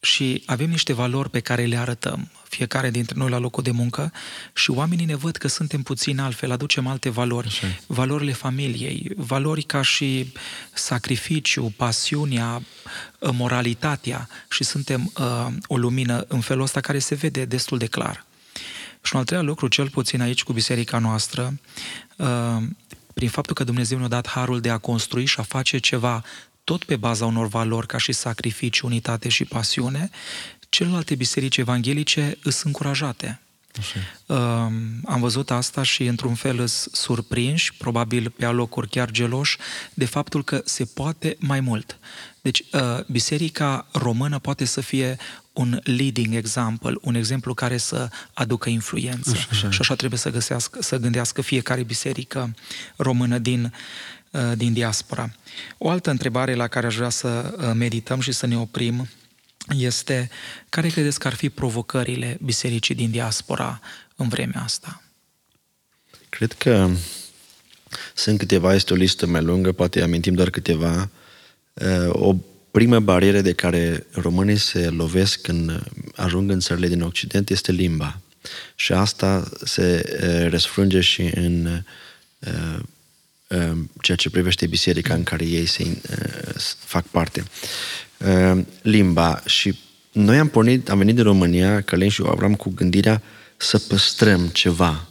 și 0.00 0.42
avem 0.46 0.70
niște 0.70 0.92
valori 0.92 1.30
pe 1.30 1.40
care 1.40 1.64
le 1.64 1.76
arătăm, 1.76 2.30
fiecare 2.48 2.90
dintre 2.90 3.14
noi 3.18 3.30
la 3.30 3.38
locul 3.38 3.62
de 3.62 3.70
muncă 3.70 4.12
și 4.54 4.70
oamenii 4.70 5.04
ne 5.04 5.14
văd 5.14 5.36
că 5.36 5.48
suntem 5.48 5.82
puțin 5.82 6.18
altfel, 6.18 6.50
aducem 6.50 6.86
alte 6.86 7.08
valori, 7.08 7.46
Așa. 7.46 7.66
valorile 7.86 8.32
familiei, 8.32 9.10
valori 9.16 9.62
ca 9.62 9.82
și 9.82 10.32
sacrificiu, 10.72 11.72
pasiunea, 11.76 12.62
moralitatea 13.32 14.28
și 14.50 14.64
suntem 14.64 15.12
uh, 15.18 15.46
o 15.66 15.76
lumină 15.76 16.24
în 16.28 16.40
felul 16.40 16.62
ăsta 16.62 16.80
care 16.80 16.98
se 16.98 17.14
vede 17.14 17.44
destul 17.44 17.78
de 17.78 17.86
clar. 17.86 18.24
Și 19.02 19.12
un 19.12 19.18
al 19.18 19.24
treilea 19.24 19.48
lucru, 19.48 19.68
cel 19.68 19.90
puțin 19.90 20.20
aici 20.20 20.42
cu 20.42 20.52
biserica 20.52 20.98
noastră, 20.98 21.58
uh, 22.16 22.62
prin 23.14 23.28
faptul 23.28 23.54
că 23.54 23.64
Dumnezeu 23.64 23.98
ne-a 23.98 24.08
dat 24.08 24.28
harul 24.28 24.60
de 24.60 24.70
a 24.70 24.78
construi 24.78 25.24
și 25.24 25.40
a 25.40 25.42
face 25.42 25.78
ceva 25.78 26.24
tot 26.66 26.84
pe 26.84 26.96
baza 26.96 27.26
unor 27.26 27.46
valori 27.46 27.86
ca 27.86 27.98
și 27.98 28.12
sacrificiu, 28.12 28.86
unitate 28.86 29.28
și 29.28 29.44
pasiune, 29.44 30.10
celelalte 30.68 31.14
biserici 31.14 31.56
evanghelice 31.56 32.38
îs 32.42 32.62
încurajate. 32.62 33.40
Așa. 33.78 33.98
Uh, 34.26 34.36
am 35.04 35.20
văzut 35.20 35.50
asta 35.50 35.82
și 35.82 36.04
într-un 36.04 36.34
fel 36.34 36.60
îs 36.60 36.88
surprinși, 36.92 37.74
probabil 37.74 38.30
pe 38.30 38.44
alocuri 38.44 38.88
chiar 38.88 39.10
geloși, 39.10 39.56
de 39.94 40.04
faptul 40.04 40.44
că 40.44 40.62
se 40.64 40.84
poate 40.84 41.36
mai 41.38 41.60
mult. 41.60 41.98
Deci, 42.40 42.62
uh, 42.72 43.04
biserica 43.06 43.86
română 43.92 44.38
poate 44.38 44.64
să 44.64 44.80
fie 44.80 45.16
un 45.52 45.80
leading 45.82 46.34
example, 46.34 46.94
un 47.00 47.14
exemplu 47.14 47.54
care 47.54 47.76
să 47.76 48.08
aducă 48.32 48.68
influență. 48.68 49.30
Așa, 49.30 49.48
așa. 49.50 49.70
Și 49.70 49.80
așa 49.80 49.94
trebuie 49.94 50.18
să, 50.18 50.30
găsească, 50.30 50.82
să 50.82 50.96
gândească 50.96 51.42
fiecare 51.42 51.82
biserică 51.82 52.54
română 52.96 53.38
din 53.38 53.62
Uh, 53.62 54.25
din 54.56 54.72
diaspora. 54.72 55.30
O 55.78 55.88
altă 55.88 56.10
întrebare 56.10 56.54
la 56.54 56.68
care 56.68 56.86
aș 56.86 56.96
vrea 56.96 57.08
să 57.08 57.54
uh, 57.58 57.70
medităm 57.74 58.20
și 58.20 58.32
să 58.32 58.46
ne 58.46 58.58
oprim 58.58 59.08
este 59.76 60.30
care 60.68 60.88
credeți 60.88 61.18
că 61.18 61.26
ar 61.26 61.34
fi 61.34 61.48
provocările 61.48 62.38
bisericii 62.42 62.94
din 62.94 63.10
diaspora 63.10 63.80
în 64.16 64.28
vremea 64.28 64.62
asta? 64.62 65.02
Cred 66.28 66.52
că 66.52 66.90
sunt 68.14 68.38
câteva, 68.38 68.74
este 68.74 68.92
o 68.92 68.96
listă 68.96 69.26
mai 69.26 69.42
lungă, 69.42 69.72
poate 69.72 70.02
amintim 70.02 70.34
doar 70.34 70.50
câteva. 70.50 71.10
Uh, 71.72 72.08
o 72.08 72.34
primă 72.70 73.00
barieră 73.00 73.40
de 73.40 73.52
care 73.52 74.06
românii 74.12 74.56
se 74.56 74.88
lovesc 74.88 75.40
când 75.40 75.82
ajung 76.14 76.50
în 76.50 76.60
țările 76.60 76.88
din 76.88 77.02
Occident 77.02 77.50
este 77.50 77.72
limba. 77.72 78.20
Și 78.74 78.92
asta 78.92 79.48
se 79.64 80.18
răsfrânge 80.50 81.00
și 81.00 81.30
în 81.34 81.82
Um, 82.38 82.88
ceea 84.00 84.16
ce 84.16 84.30
privește 84.30 84.66
biserica 84.66 85.14
în 85.14 85.22
care 85.22 85.44
ei 85.44 85.66
se 85.66 85.82
uh, 85.86 86.54
fac 86.78 87.06
parte. 87.06 87.44
Um, 88.18 88.66
limba 88.82 89.42
și 89.46 89.78
noi 90.12 90.38
am 90.38 90.48
pornit, 90.48 90.90
am 90.90 90.98
venit 90.98 91.14
din 91.14 91.24
România, 91.24 91.80
Călin 91.80 92.08
și 92.08 92.22
eu, 92.22 92.30
Avram, 92.30 92.54
cu 92.54 92.70
gândirea 92.70 93.22
să 93.56 93.78
păstrăm 93.78 94.46
ceva. 94.46 95.06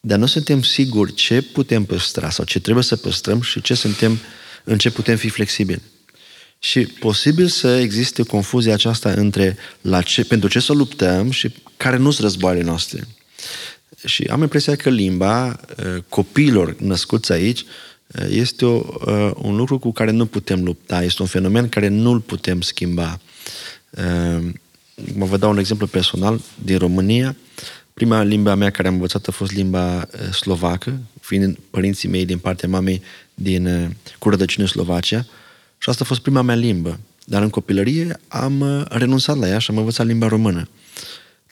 Dar 0.00 0.18
nu 0.18 0.26
suntem 0.26 0.62
siguri 0.62 1.14
ce 1.14 1.42
putem 1.42 1.84
păstra 1.84 2.30
sau 2.30 2.44
ce 2.44 2.60
trebuie 2.60 2.84
să 2.84 2.96
păstrăm 2.96 3.40
și 3.40 3.60
ce 3.60 3.74
suntem, 3.74 4.18
în 4.64 4.78
ce 4.78 4.90
putem 4.90 5.16
fi 5.16 5.28
flexibili. 5.28 5.82
Și 6.58 6.86
posibil 6.86 7.48
să 7.48 7.76
existe 7.76 8.22
confuzia 8.22 8.72
aceasta 8.72 9.10
între 9.10 9.56
la 9.80 10.02
ce, 10.02 10.24
pentru 10.24 10.48
ce 10.48 10.60
să 10.60 10.72
luptăm 10.72 11.30
și 11.30 11.54
care 11.76 11.96
nu 11.96 12.10
sunt 12.10 12.22
războaiele 12.22 12.64
noastre. 12.64 13.06
Și 14.04 14.22
am 14.22 14.40
impresia 14.40 14.76
că 14.76 14.90
limba 14.90 15.46
uh, 15.48 16.02
copiilor 16.08 16.76
născuți 16.78 17.32
aici 17.32 17.60
uh, 17.60 18.26
este 18.28 18.64
o, 18.64 18.82
uh, 19.06 19.30
un 19.34 19.56
lucru 19.56 19.78
cu 19.78 19.92
care 19.92 20.10
nu 20.10 20.26
putem 20.26 20.64
lupta, 20.64 21.02
este 21.02 21.22
un 21.22 21.28
fenomen 21.28 21.68
care 21.68 21.88
nu 21.88 22.10
îl 22.10 22.20
putem 22.20 22.60
schimba. 22.60 23.20
Mă 25.14 25.24
vă 25.24 25.36
dau 25.36 25.50
un 25.50 25.58
exemplu 25.58 25.86
personal 25.86 26.40
din 26.64 26.78
România. 26.78 27.36
Prima 27.94 28.22
limba 28.22 28.54
mea 28.54 28.70
care 28.70 28.88
am 28.88 28.94
învățat 28.94 29.26
a 29.26 29.32
fost 29.32 29.52
limba 29.52 30.08
slovacă, 30.32 30.98
fiind 31.20 31.58
părinții 31.70 32.08
mei 32.08 32.24
din 32.24 32.38
partea 32.38 32.68
mamei 32.68 33.02
din, 33.34 33.96
cu 34.18 34.28
rădăcini 34.28 34.68
Slovacia. 34.68 35.26
Și 35.78 35.88
asta 35.88 36.04
a 36.04 36.06
fost 36.06 36.20
prima 36.20 36.42
mea 36.42 36.54
limbă. 36.54 36.98
Dar 37.24 37.42
în 37.42 37.50
copilărie 37.50 38.20
am 38.28 38.86
renunțat 38.90 39.38
la 39.38 39.48
ea 39.48 39.58
și 39.58 39.70
am 39.70 39.78
învățat 39.78 40.06
limba 40.06 40.28
română. 40.28 40.68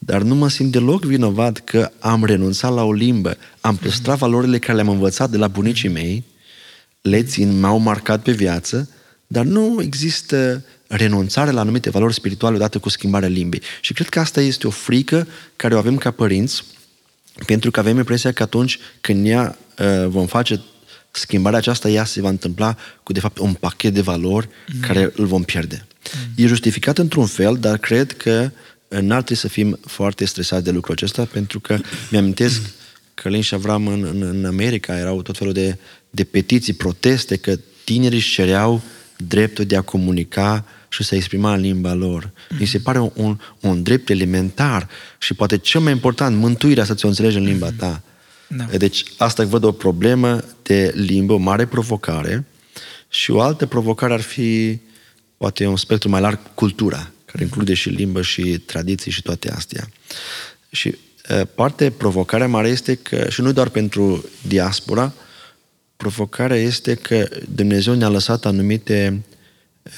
Dar 0.04 0.22
nu 0.22 0.34
mă 0.34 0.48
simt 0.48 0.72
deloc 0.72 1.04
vinovat 1.04 1.58
că 1.58 1.90
am 1.98 2.24
renunțat 2.24 2.74
la 2.74 2.82
o 2.82 2.92
limbă, 2.92 3.36
am 3.60 3.76
păstrat 3.76 4.18
valorile 4.18 4.58
care 4.58 4.74
le-am 4.74 4.88
învățat 4.88 5.30
de 5.30 5.36
la 5.36 5.48
bunicii 5.48 5.88
mei, 5.88 6.24
le 7.00 7.22
țin, 7.22 7.60
m-au 7.60 7.78
marcat 7.78 8.22
pe 8.22 8.32
viață, 8.32 8.88
dar 9.26 9.44
nu 9.44 9.82
există 9.82 10.64
renunțare 10.86 11.50
la 11.50 11.60
anumite 11.60 11.90
valori 11.90 12.14
spirituale 12.14 12.56
odată 12.56 12.78
cu 12.78 12.88
schimbarea 12.88 13.28
limbii. 13.28 13.62
Și 13.80 13.92
cred 13.92 14.08
că 14.08 14.20
asta 14.20 14.40
este 14.40 14.66
o 14.66 14.70
frică 14.70 15.26
care 15.56 15.74
o 15.74 15.78
avem 15.78 15.96
ca 15.96 16.10
părinți, 16.10 16.64
pentru 17.46 17.70
că 17.70 17.80
avem 17.80 17.96
impresia 17.96 18.32
că 18.32 18.42
atunci 18.42 18.78
când 19.00 19.26
ea 19.26 19.58
uh, 19.78 20.06
vom 20.06 20.26
face 20.26 20.60
schimbarea 21.10 21.58
aceasta, 21.58 21.88
ea 21.88 22.04
se 22.04 22.20
va 22.20 22.28
întâmpla 22.28 22.76
cu, 23.02 23.12
de 23.12 23.20
fapt, 23.20 23.38
un 23.38 23.52
pachet 23.52 23.94
de 23.94 24.00
valori 24.00 24.48
mm. 24.72 24.80
care 24.80 25.12
îl 25.16 25.26
vom 25.26 25.42
pierde. 25.42 25.86
Mm. 26.14 26.44
E 26.44 26.46
justificat 26.46 26.98
într-un 26.98 27.26
fel, 27.26 27.56
dar 27.60 27.78
cred 27.78 28.12
că 28.12 28.50
n-ar 29.00 29.22
trebui 29.22 29.42
să 29.42 29.48
fim 29.48 29.78
foarte 29.86 30.24
stresați 30.24 30.64
de 30.64 30.70
lucrul 30.70 30.94
acesta, 30.94 31.24
pentru 31.24 31.60
că 31.60 31.78
mi-amintesc 32.10 32.62
că 33.14 33.28
Lin 33.28 33.40
și 33.40 33.54
Avram 33.54 33.86
în, 33.86 34.02
în, 34.04 34.22
în 34.22 34.44
America 34.44 34.98
erau 34.98 35.22
tot 35.22 35.36
felul 35.36 35.52
de, 35.52 35.78
de 36.10 36.24
petiții, 36.24 36.72
proteste, 36.72 37.36
că 37.36 37.58
tinerii 37.84 38.18
își 38.18 38.32
cereau 38.32 38.82
dreptul 39.16 39.64
de 39.64 39.76
a 39.76 39.80
comunica 39.80 40.64
și 40.88 41.02
să 41.02 41.14
exprima 41.14 41.54
în 41.54 41.60
limba 41.60 41.92
lor. 41.92 42.30
Mi 42.58 42.66
se 42.66 42.78
pare 42.78 42.98
un, 42.98 43.10
un, 43.14 43.38
un 43.60 43.82
drept 43.82 44.08
elementar 44.08 44.88
și 45.18 45.34
poate 45.34 45.58
cel 45.58 45.80
mai 45.80 45.92
important, 45.92 46.36
mântuirea 46.36 46.84
să 46.84 46.94
ți-o 46.94 47.08
înțelegi 47.08 47.36
în 47.36 47.44
limba 47.44 47.70
ta. 47.76 48.02
Da. 48.46 48.64
Deci 48.64 49.04
asta 49.16 49.44
văd 49.44 49.64
o 49.64 49.72
problemă 49.72 50.44
de 50.62 50.92
limbă, 50.94 51.32
o 51.32 51.36
mare 51.36 51.66
provocare 51.66 52.44
și 53.08 53.30
o 53.30 53.40
altă 53.40 53.66
provocare 53.66 54.12
ar 54.12 54.20
fi 54.20 54.78
poate 55.36 55.66
un 55.66 55.76
spectru 55.76 56.08
mai 56.08 56.20
larg, 56.20 56.38
cultura 56.54 57.11
care 57.32 57.44
include 57.44 57.74
și 57.74 57.88
limbă 57.88 58.22
și 58.22 58.58
tradiții 58.58 59.10
și 59.10 59.22
toate 59.22 59.50
astea. 59.50 59.88
Și 60.70 60.96
parte, 61.54 61.90
provocarea 61.90 62.48
mare 62.48 62.68
este 62.68 62.94
că, 62.94 63.26
și 63.28 63.40
nu 63.40 63.52
doar 63.52 63.68
pentru 63.68 64.24
diaspora, 64.46 65.12
provocarea 65.96 66.56
este 66.56 66.94
că 66.94 67.28
Dumnezeu 67.54 67.94
ne-a 67.94 68.08
lăsat 68.08 68.44
anumite 68.44 69.24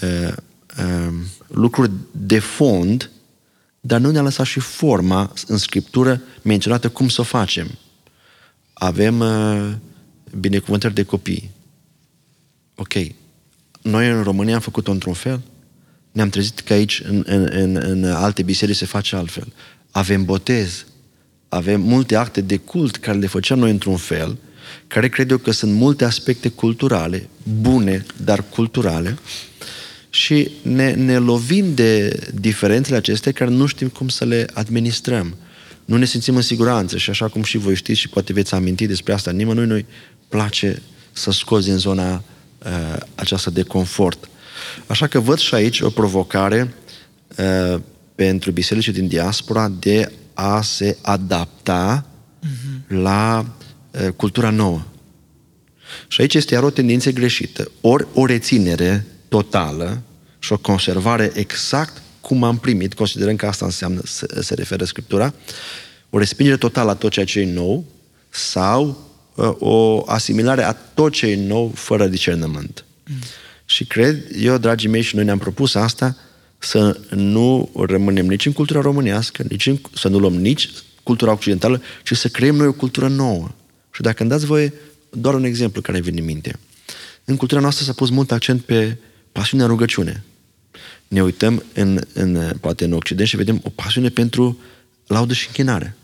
uh, 0.02 0.32
uh, 0.78 1.14
lucruri 1.46 1.90
de 2.10 2.38
fond, 2.38 3.10
dar 3.80 4.00
nu 4.00 4.10
ne-a 4.10 4.22
lăsat 4.22 4.46
și 4.46 4.60
forma 4.60 5.32
în 5.46 5.56
Scriptură 5.56 6.22
menționată 6.42 6.88
cum 6.88 7.08
să 7.08 7.20
o 7.20 7.24
facem. 7.24 7.78
Avem 8.72 9.20
uh, 9.20 9.72
binecuvântări 10.38 10.94
de 10.94 11.02
copii. 11.02 11.50
Ok. 12.74 12.92
Noi 13.82 14.08
în 14.08 14.22
România 14.22 14.54
am 14.54 14.60
făcut-o 14.60 14.90
într-un 14.90 15.12
fel, 15.12 15.40
ne-am 16.14 16.28
trezit 16.28 16.60
că 16.60 16.72
aici, 16.72 17.02
în, 17.08 17.22
în, 17.26 17.48
în, 17.52 17.76
în 17.76 18.04
alte 18.04 18.42
biserici, 18.42 18.76
se 18.76 18.86
face 18.86 19.16
altfel. 19.16 19.52
Avem 19.90 20.24
botez, 20.24 20.86
avem 21.48 21.80
multe 21.80 22.16
acte 22.16 22.40
de 22.40 22.56
cult 22.56 22.96
care 22.96 23.18
le 23.18 23.26
făceam 23.26 23.58
noi 23.58 23.70
într-un 23.70 23.96
fel, 23.96 24.36
care 24.86 25.08
cred 25.08 25.30
eu 25.30 25.38
că 25.38 25.50
sunt 25.50 25.72
multe 25.72 26.04
aspecte 26.04 26.48
culturale, 26.48 27.28
bune, 27.60 28.04
dar 28.24 28.44
culturale, 28.50 29.18
și 30.10 30.50
ne, 30.62 30.92
ne 30.92 31.18
lovim 31.18 31.74
de 31.74 32.18
diferențele 32.34 32.96
acestea 32.96 33.32
care 33.32 33.50
nu 33.50 33.66
știm 33.66 33.88
cum 33.88 34.08
să 34.08 34.24
le 34.24 34.46
administrăm. 34.52 35.36
Nu 35.84 35.96
ne 35.96 36.04
simțim 36.04 36.36
în 36.36 36.42
siguranță 36.42 36.98
și 36.98 37.10
așa 37.10 37.28
cum 37.28 37.42
și 37.42 37.58
voi 37.58 37.74
știți 37.74 38.00
și 38.00 38.08
poate 38.08 38.32
veți 38.32 38.54
aminti 38.54 38.86
despre 38.86 39.12
asta, 39.12 39.30
nimănui 39.30 39.66
nu-i 39.66 39.86
place 40.28 40.82
să 41.12 41.30
scoți 41.30 41.66
din 41.66 41.76
zona 41.76 42.14
uh, 42.14 42.96
aceasta 43.14 43.50
de 43.50 43.62
confort. 43.62 44.28
Așa 44.86 45.06
că 45.06 45.20
văd 45.20 45.38
și 45.38 45.54
aici 45.54 45.80
o 45.80 45.90
provocare 45.90 46.74
uh, 47.38 47.80
pentru 48.14 48.50
bisericii 48.50 48.92
din 48.92 49.08
diaspora 49.08 49.68
de 49.68 50.12
a 50.34 50.62
se 50.62 50.96
adapta 51.02 52.06
uh-huh. 52.06 52.86
la 52.88 53.46
uh, 53.90 54.08
cultura 54.16 54.50
nouă. 54.50 54.82
Și 56.08 56.20
aici 56.20 56.34
este 56.34 56.54
iar 56.54 56.62
o 56.62 56.70
tendință 56.70 57.10
greșită. 57.10 57.70
Ori 57.80 58.06
o 58.14 58.26
reținere 58.26 59.06
totală 59.28 60.02
și 60.38 60.52
o 60.52 60.58
conservare 60.58 61.32
exact 61.34 62.02
cum 62.20 62.42
am 62.42 62.58
primit, 62.58 62.94
considerând 62.94 63.38
că 63.38 63.46
asta 63.46 63.64
înseamnă, 63.64 64.00
se, 64.04 64.26
se 64.40 64.54
referă 64.54 64.84
Scriptura, 64.84 65.34
o 66.10 66.18
respingere 66.18 66.56
totală 66.56 66.90
a 66.90 66.94
tot 66.94 67.10
ceea 67.10 67.24
ce 67.24 67.40
e 67.40 67.52
nou 67.52 67.84
sau 68.30 69.10
uh, 69.34 69.54
o 69.58 70.02
asimilare 70.06 70.62
a 70.62 70.72
tot 70.72 71.12
ce 71.12 71.26
e 71.26 71.46
nou 71.46 71.72
fără 71.74 72.06
discernământ. 72.06 72.84
Mm. 73.06 73.16
Și 73.64 73.84
cred, 73.84 74.26
eu, 74.40 74.58
dragii 74.58 74.88
mei, 74.88 75.02
și 75.02 75.14
noi 75.14 75.24
ne-am 75.24 75.38
propus 75.38 75.74
asta, 75.74 76.16
să 76.58 77.00
nu 77.10 77.70
rămânem 77.86 78.26
nici 78.26 78.46
în 78.46 78.52
cultura 78.52 78.80
românească, 78.80 79.44
nici 79.48 79.66
în, 79.66 79.78
să 79.94 80.08
nu 80.08 80.18
luăm 80.18 80.34
nici 80.34 80.70
cultura 81.02 81.32
occidentală, 81.32 81.82
ci 82.02 82.12
să 82.12 82.28
creăm 82.28 82.56
noi 82.56 82.66
o 82.66 82.72
cultură 82.72 83.08
nouă. 83.08 83.50
Și 83.90 84.00
dacă 84.00 84.22
îmi 84.22 84.30
dați 84.30 84.46
voie, 84.46 84.72
doar 85.10 85.34
un 85.34 85.44
exemplu 85.44 85.80
care 85.80 86.00
vine 86.00 86.20
în 86.20 86.26
minte. 86.26 86.58
În 87.24 87.36
cultura 87.36 87.60
noastră 87.60 87.84
s-a 87.84 87.92
pus 87.92 88.10
mult 88.10 88.32
accent 88.32 88.62
pe 88.62 88.96
pasiunea 89.32 89.66
rugăciune. 89.66 90.24
Ne 91.08 91.22
uităm 91.22 91.64
în, 91.74 92.00
în, 92.12 92.56
poate 92.60 92.84
în 92.84 92.92
Occident 92.92 93.28
și 93.28 93.36
vedem 93.36 93.60
o 93.64 93.68
pasiune 93.68 94.08
pentru 94.08 94.58
laudă 95.06 95.32
și 95.32 95.46
închinare. 95.46 95.96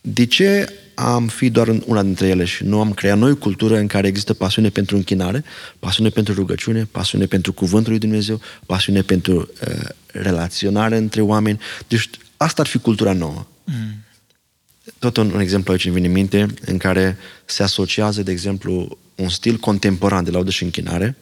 De 0.00 0.26
ce 0.26 0.72
am 1.00 1.26
fi 1.26 1.50
doar 1.50 1.68
în 1.68 1.82
una 1.86 2.02
dintre 2.02 2.26
ele 2.26 2.44
și 2.44 2.64
nu 2.64 2.80
am 2.80 2.92
creat 2.92 3.18
noi 3.18 3.38
cultură 3.38 3.78
în 3.78 3.86
care 3.86 4.06
există 4.06 4.34
pasiune 4.34 4.68
pentru 4.68 4.96
închinare, 4.96 5.44
pasiune 5.78 6.08
pentru 6.08 6.34
rugăciune, 6.34 6.88
pasiune 6.90 7.26
pentru 7.26 7.52
cuvântul 7.52 7.90
lui 7.90 8.00
Dumnezeu, 8.00 8.40
pasiune 8.66 9.02
pentru 9.02 9.50
uh, 9.68 9.84
relaționare 10.06 10.96
între 10.96 11.20
oameni. 11.20 11.60
Deci 11.88 12.10
asta 12.36 12.62
ar 12.62 12.68
fi 12.68 12.78
cultura 12.78 13.12
nouă. 13.12 13.46
Mm. 13.64 14.04
Tot 14.98 15.16
un, 15.16 15.30
un 15.30 15.40
exemplu 15.40 15.72
aici 15.72 15.84
îmi 15.84 15.94
vine 15.94 16.06
în 16.06 16.12
minte 16.12 16.46
în 16.64 16.78
care 16.78 17.16
se 17.44 17.62
asociază, 17.62 18.22
de 18.22 18.30
exemplu, 18.30 18.98
un 19.14 19.28
stil 19.28 19.56
contemporan 19.56 20.24
de 20.24 20.30
laudă 20.30 20.50
și 20.50 20.62
închinare 20.62 21.16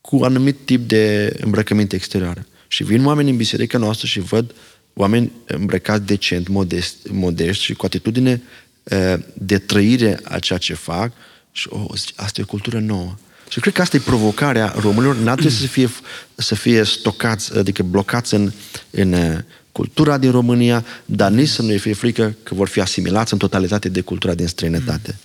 cu 0.00 0.24
anumit 0.24 0.56
tip 0.64 0.88
de 0.88 1.36
îmbrăcăminte 1.40 1.96
exterioară. 1.96 2.46
Și 2.68 2.84
vin 2.84 3.06
oameni 3.06 3.30
în 3.30 3.36
biserica 3.36 3.78
noastră 3.78 4.06
și 4.06 4.20
văd 4.20 4.54
oameni 4.94 5.32
îmbrăcați 5.46 6.06
decent, 6.06 6.48
modest, 6.48 7.08
modest 7.10 7.60
și 7.60 7.74
cu 7.74 7.86
atitudine 7.86 8.42
de 9.34 9.58
trăire 9.58 10.20
a 10.24 10.38
ceea 10.38 10.58
ce 10.58 10.74
fac 10.74 11.12
și 11.52 11.66
oh, 11.70 12.00
asta 12.16 12.40
e 12.40 12.44
o 12.44 12.46
cultură 12.46 12.78
nouă. 12.78 13.14
Și 13.48 13.60
cred 13.60 13.72
că 13.72 13.82
asta 13.82 13.96
e 13.96 14.00
provocarea 14.00 14.74
românilor, 14.78 15.16
n-ar 15.16 15.34
trebui 15.34 15.56
să 15.56 15.66
fie, 15.66 15.90
să 16.34 16.54
fie 16.54 16.84
stocați, 16.84 17.56
adică 17.56 17.82
blocați 17.82 18.34
în, 18.34 18.52
în 18.90 19.42
cultura 19.72 20.18
din 20.18 20.30
România, 20.30 20.84
dar 21.04 21.30
nici 21.30 21.48
să 21.48 21.62
nu 21.62 21.76
fie 21.76 21.92
frică 21.92 22.36
că 22.42 22.54
vor 22.54 22.68
fi 22.68 22.80
asimilați 22.80 23.32
în 23.32 23.38
totalitate 23.38 23.88
de 23.88 24.00
cultura 24.00 24.34
din 24.34 24.46
străinătate. 24.46 25.18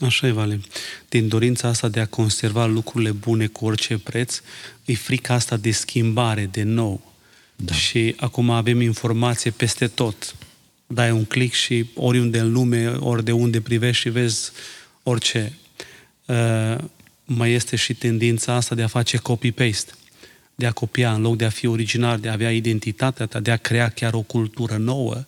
Așa 0.00 0.26
e, 0.26 0.30
Vale. 0.30 0.60
Din 1.08 1.28
dorința 1.28 1.68
asta 1.68 1.88
de 1.88 2.00
a 2.00 2.06
conserva 2.06 2.66
lucrurile 2.66 3.10
bune 3.10 3.46
cu 3.46 3.64
orice 3.64 3.98
preț, 3.98 4.40
e 4.84 4.94
frica 4.94 5.34
asta 5.34 5.56
de 5.56 5.70
schimbare, 5.70 6.48
de 6.52 6.62
nou. 6.62 7.12
Da. 7.56 7.74
Și 7.74 8.14
acum 8.18 8.50
avem 8.50 8.80
informație 8.80 9.50
peste 9.50 9.86
tot 9.86 10.34
dai 10.92 11.10
un 11.10 11.24
click 11.24 11.54
și 11.54 11.86
oriunde 11.94 12.38
în 12.38 12.52
lume, 12.52 12.86
ori 12.86 13.24
de 13.24 13.32
unde 13.32 13.60
privești 13.60 14.02
și 14.02 14.08
vezi 14.08 14.50
orice. 15.02 15.52
Uh, 16.26 16.76
mai 17.24 17.52
este 17.52 17.76
și 17.76 17.94
tendința 17.94 18.52
asta 18.52 18.74
de 18.74 18.82
a 18.82 18.86
face 18.86 19.16
copy-paste, 19.16 19.92
de 20.54 20.66
a 20.66 20.72
copia 20.72 21.12
în 21.12 21.20
loc 21.20 21.36
de 21.36 21.44
a 21.44 21.50
fi 21.50 21.66
original, 21.66 22.18
de 22.18 22.28
a 22.28 22.32
avea 22.32 22.52
identitatea 22.52 23.26
ta, 23.26 23.40
de 23.40 23.50
a 23.50 23.56
crea 23.56 23.88
chiar 23.88 24.14
o 24.14 24.20
cultură 24.20 24.76
nouă, 24.76 25.24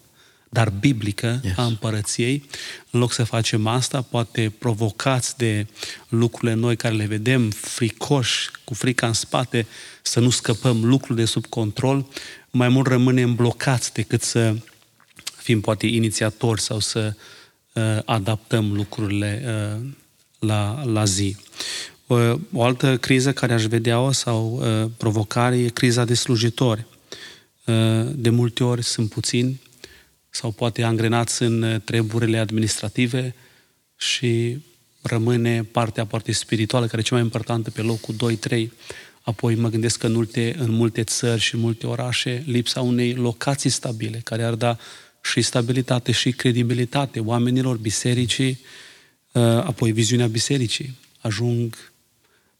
dar 0.48 0.70
biblică 0.70 1.40
yes. 1.42 1.52
a 1.56 1.64
împărăției. 1.64 2.44
În 2.90 3.00
loc 3.00 3.12
să 3.12 3.24
facem 3.24 3.66
asta, 3.66 4.00
poate 4.00 4.52
provocați 4.58 5.36
de 5.36 5.66
lucrurile 6.08 6.54
noi 6.54 6.76
care 6.76 6.94
le 6.94 7.04
vedem, 7.04 7.50
fricoși, 7.50 8.50
cu 8.64 8.74
frica 8.74 9.06
în 9.06 9.12
spate, 9.12 9.66
să 10.02 10.20
nu 10.20 10.30
scăpăm 10.30 10.84
lucrurile 10.84 11.24
de 11.24 11.30
sub 11.30 11.46
control, 11.46 12.06
mai 12.50 12.68
mult 12.68 12.86
rămânem 12.86 13.34
blocați 13.34 13.92
decât 13.92 14.22
să 14.22 14.54
fim 15.42 15.60
poate 15.60 15.86
inițiatori 15.86 16.60
sau 16.60 16.78
să 16.78 17.14
uh, 17.72 17.82
adaptăm 18.04 18.72
lucrurile 18.72 19.42
uh, 19.46 19.86
la, 20.38 20.84
la 20.84 21.04
zi. 21.04 21.36
Uh, 22.06 22.34
o 22.52 22.62
altă 22.62 22.96
criză 22.96 23.32
care 23.32 23.52
aș 23.52 23.64
vedea-o 23.64 24.12
sau 24.12 24.60
uh, 24.60 24.90
provocare 24.96 25.58
e 25.58 25.68
criza 25.68 26.04
de 26.04 26.14
slujitori. 26.14 26.86
Uh, 27.66 28.06
de 28.14 28.30
multe 28.30 28.64
ori 28.64 28.82
sunt 28.82 29.08
puțini 29.10 29.60
sau 30.30 30.50
poate 30.50 30.82
angrenați 30.82 31.42
în 31.42 31.62
uh, 31.62 31.80
treburile 31.84 32.38
administrative 32.38 33.34
și 33.96 34.58
rămâne 35.02 35.62
partea 35.62 36.06
poate 36.06 36.32
spirituală, 36.32 36.86
care 36.86 37.00
e 37.00 37.04
cea 37.04 37.14
mai 37.14 37.24
importantă 37.24 37.70
pe 37.70 37.82
locul 37.82 38.38
2-3. 38.48 38.66
Apoi 39.22 39.54
mă 39.54 39.68
gândesc 39.68 39.98
că 39.98 40.06
în 40.06 40.12
multe, 40.12 40.54
în 40.58 40.70
multe 40.70 41.02
țări 41.02 41.40
și 41.40 41.54
în 41.54 41.60
multe 41.60 41.86
orașe 41.86 42.42
lipsa 42.46 42.80
unei 42.80 43.14
locații 43.14 43.70
stabile, 43.70 44.20
care 44.24 44.42
ar 44.42 44.54
da 44.54 44.76
și 45.22 45.42
stabilitate 45.42 46.12
și 46.12 46.30
credibilitate 46.30 47.20
oamenilor 47.20 47.76
bisericii, 47.76 48.58
uh, 49.32 49.42
apoi 49.42 49.92
viziunea 49.92 50.26
bisericii. 50.26 50.98
Ajung 51.20 51.92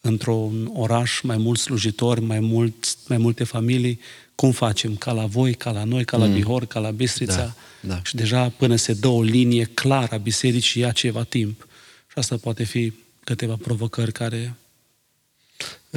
într-un 0.00 0.70
oraș 0.72 1.20
mai 1.20 1.36
mulți 1.36 1.62
slujitori, 1.62 2.20
mai, 2.20 2.40
mult, 2.40 2.96
mai 3.08 3.18
multe 3.18 3.44
familii, 3.44 4.00
cum 4.34 4.50
facem? 4.50 4.96
Ca 4.96 5.12
la 5.12 5.26
voi, 5.26 5.54
ca 5.54 5.70
la 5.70 5.84
noi, 5.84 6.04
ca 6.04 6.16
la 6.16 6.26
mm. 6.26 6.34
Bihor, 6.34 6.64
ca 6.66 6.80
la 6.80 6.90
Bistrița. 6.90 7.36
Da, 7.36 7.54
da. 7.80 8.00
Și 8.04 8.14
deja 8.14 8.48
până 8.48 8.76
se 8.76 8.92
dă 8.92 9.08
o 9.08 9.22
linie 9.22 9.64
clară 9.64 10.14
a 10.14 10.16
bisericii 10.16 10.80
ia 10.80 10.90
ceva 10.90 11.22
timp. 11.22 11.66
Și 12.06 12.14
asta 12.18 12.36
poate 12.36 12.64
fi 12.64 12.92
câteva 13.24 13.56
provocări 13.62 14.12
care 14.12 14.54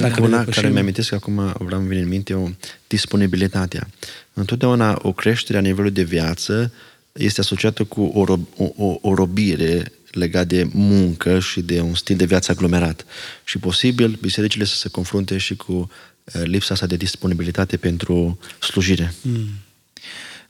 dacă 0.02 0.22
Una 0.22 0.44
care 0.44 0.68
mi-amintesc 0.68 1.08
că 1.08 1.14
acum 1.14 1.34
vreau 1.58 1.80
să 1.80 1.86
vine 1.86 2.00
în 2.00 2.08
minte 2.08 2.34
o 2.34 2.48
disponibilitatea. 2.86 3.88
Întotdeauna 4.32 4.98
o 5.02 5.12
creștere 5.12 5.58
a 5.58 5.60
nivelului 5.60 5.90
de 5.90 6.02
viață 6.02 6.72
este 7.12 7.40
asociată 7.40 7.84
cu 7.84 8.02
o, 8.02 8.38
o, 8.56 8.72
o, 8.76 8.98
o 9.00 9.14
robire 9.14 9.92
legată 10.10 10.46
de 10.46 10.68
muncă 10.72 11.38
și 11.38 11.60
de 11.60 11.80
un 11.80 11.94
stil 11.94 12.16
de 12.16 12.24
viață 12.24 12.50
aglomerat. 12.50 13.04
Și 13.44 13.58
posibil 13.58 14.18
bisericile 14.20 14.64
să 14.64 14.76
se 14.76 14.88
confrunte 14.88 15.38
și 15.38 15.56
cu 15.56 15.90
eh, 16.24 16.42
lipsa 16.44 16.74
asta 16.74 16.86
de 16.86 16.96
disponibilitate 16.96 17.76
pentru 17.76 18.38
slujire. 18.60 19.14
Mm. 19.22 19.48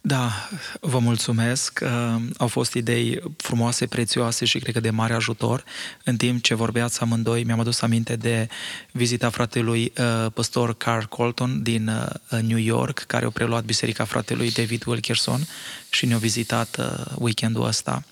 Da, 0.07 0.49
vă 0.81 0.99
mulțumesc. 0.99 1.81
Uh, 1.83 2.23
au 2.37 2.47
fost 2.47 2.75
idei 2.75 3.23
frumoase, 3.37 3.87
prețioase 3.87 4.45
și 4.45 4.59
cred 4.59 4.75
că 4.75 4.81
de 4.81 4.91
mare 4.91 5.15
ajutor. 5.15 5.65
În 6.05 6.17
timp 6.17 6.43
ce 6.43 6.55
vorbeați 6.55 7.01
amândoi, 7.01 7.45
mi-am 7.45 7.61
adus 7.61 7.81
aminte 7.81 8.17
de 8.17 8.49
vizita 8.93 9.31
fratelui 9.31 9.93
uh, 9.99 10.33
păstor 10.35 10.75
Carl 10.77 11.05
Colton 11.05 11.63
din 11.63 11.89
uh, 11.89 12.41
New 12.41 12.59
York, 12.59 12.99
care 12.99 13.25
a 13.25 13.31
preluat 13.31 13.65
biserica 13.65 14.05
fratelui 14.05 14.51
David 14.51 14.87
Wilkerson 14.87 15.41
și 15.91 16.07
ne-a 16.07 16.19
vizitat 16.19 16.81
weekendul 17.15 17.67
ăsta. 17.67 18.05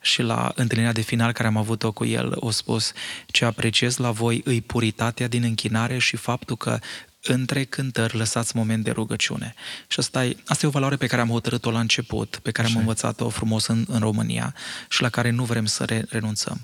Și 0.00 0.22
la 0.22 0.52
întâlnirea 0.54 0.92
de 0.92 1.00
final 1.00 1.32
care 1.32 1.48
am 1.48 1.56
avut-o 1.56 1.92
cu 1.92 2.04
el, 2.04 2.32
o 2.34 2.50
spus 2.50 2.92
ce 3.26 3.44
apreciez 3.44 3.96
la 3.96 4.10
voi 4.10 4.40
îi 4.44 4.60
puritatea 4.60 5.28
din 5.28 5.42
închinare 5.42 5.98
și 5.98 6.16
faptul 6.16 6.56
că 6.56 6.78
între 7.22 7.64
cântări 7.64 8.16
lăsați 8.16 8.56
moment 8.56 8.84
de 8.84 8.90
rugăciune. 8.90 9.54
Și 9.86 9.98
asta 9.98 10.24
e, 10.24 10.36
asta 10.46 10.66
e 10.66 10.68
o 10.68 10.72
valoare 10.72 10.96
pe 10.96 11.06
care 11.06 11.20
am 11.20 11.28
hotărât-o 11.28 11.70
la 11.70 11.80
început, 11.80 12.38
pe 12.42 12.50
care 12.50 12.66
Așa. 12.66 12.76
am 12.76 12.80
învățat-o 12.80 13.28
frumos 13.28 13.66
în, 13.66 13.84
în 13.88 13.98
România 13.98 14.54
și 14.88 15.02
la 15.02 15.08
care 15.08 15.30
nu 15.30 15.44
vrem 15.44 15.66
să 15.66 15.84
re, 15.84 16.04
renunțăm. 16.08 16.60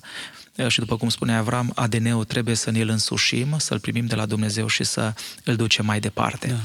Și 0.69 0.79
după 0.79 0.97
cum 0.97 1.09
spunea 1.09 1.38
Avram, 1.38 1.73
ADN-ul 1.75 2.25
trebuie 2.25 2.55
să 2.55 2.71
ne-l 2.71 2.88
însușim, 2.88 3.55
să-l 3.59 3.79
primim 3.79 4.07
de 4.07 4.14
la 4.14 4.27
Dumnezeu 4.27 4.66
și 4.66 4.85
să 4.85 5.12
îl 5.45 5.57
ducem 5.57 5.85
mai 5.85 6.01
departe. 6.01 6.47
Da. 6.47 6.57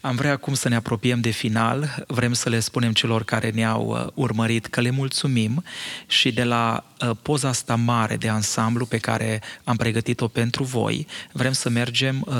Am 0.00 0.16
vrea 0.16 0.32
acum 0.32 0.54
să 0.54 0.68
ne 0.68 0.74
apropiem 0.74 1.20
de 1.20 1.30
final, 1.30 2.04
vrem 2.06 2.32
să 2.32 2.48
le 2.48 2.60
spunem 2.60 2.92
celor 2.92 3.24
care 3.24 3.50
ne-au 3.50 3.86
uh, 3.86 4.06
urmărit 4.14 4.66
că 4.66 4.80
le 4.80 4.90
mulțumim 4.90 5.64
și 6.06 6.32
de 6.32 6.44
la 6.44 6.84
uh, 7.00 7.10
poza 7.22 7.48
asta 7.48 7.74
mare 7.74 8.16
de 8.16 8.28
ansamblu 8.28 8.86
pe 8.86 8.98
care 8.98 9.42
am 9.64 9.76
pregătit-o 9.76 10.28
pentru 10.28 10.62
voi, 10.62 11.06
vrem 11.32 11.52
să 11.52 11.68
mergem 11.68 12.24
uh, 12.26 12.34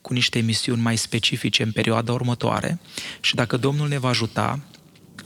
cu 0.00 0.12
niște 0.12 0.38
emisiuni 0.38 0.82
mai 0.82 0.96
specifice 0.96 1.62
în 1.62 1.72
perioada 1.72 2.12
următoare 2.12 2.78
și 3.20 3.34
dacă 3.34 3.56
Domnul 3.56 3.88
ne 3.88 3.98
va 3.98 4.08
ajuta, 4.08 4.60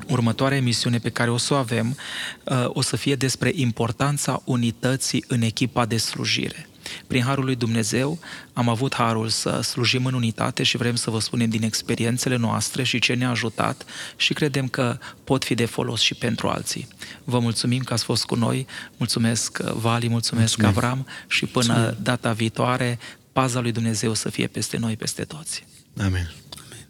următoarea 0.09 0.57
emisiune 0.57 0.99
pe 0.99 1.11
care 1.11 1.31
o 1.31 1.37
să 1.37 1.55
o 1.55 1.57
avem 1.57 1.97
o 2.67 2.83
să 2.83 2.97
fie 2.97 3.15
despre 3.15 3.53
importanța 3.55 4.43
unității 4.45 5.25
în 5.29 5.43
echipa 5.43 5.87
de 5.87 5.97
slujire. 5.97 6.65
Prin 7.07 7.23
Harul 7.23 7.45
lui 7.45 7.55
Dumnezeu 7.55 8.19
am 8.53 8.69
avut 8.69 8.95
Harul 8.95 9.29
să 9.29 9.61
slujim 9.61 10.07
în 10.07 10.15
unitate 10.15 10.63
și 10.63 10.77
vrem 10.77 10.95
să 10.95 11.11
vă 11.11 11.21
spunem 11.21 11.49
din 11.49 11.63
experiențele 11.63 12.37
noastre 12.37 12.83
și 12.83 12.99
ce 12.99 13.15
ne-a 13.15 13.31
ajutat 13.31 13.85
și 14.17 14.33
credem 14.33 14.69
că 14.69 14.99
pot 15.25 15.45
fi 15.45 15.55
de 15.55 15.65
folos 15.65 16.01
și 16.01 16.15
pentru 16.15 16.49
alții. 16.49 16.89
Vă 17.25 17.39
mulțumim 17.39 17.83
că 17.83 17.93
ați 17.93 18.05
fost 18.05 18.25
cu 18.25 18.35
noi, 18.35 18.67
mulțumesc 18.97 19.59
Vali, 19.59 20.09
mulțumesc 20.09 20.57
Mulțumim. 20.57 20.85
Avram 20.85 21.07
și 21.29 21.47
până 21.47 21.73
Mulțumim. 21.73 21.99
data 22.03 22.33
viitoare, 22.33 22.99
paza 23.33 23.61
lui 23.61 23.73
Dumnezeu 23.73 24.15
să 24.15 24.31
fie 24.31 24.47
peste 24.47 24.77
noi, 24.77 24.97
peste 24.97 25.25
toți. 25.25 25.67
Amin. 26.01 26.31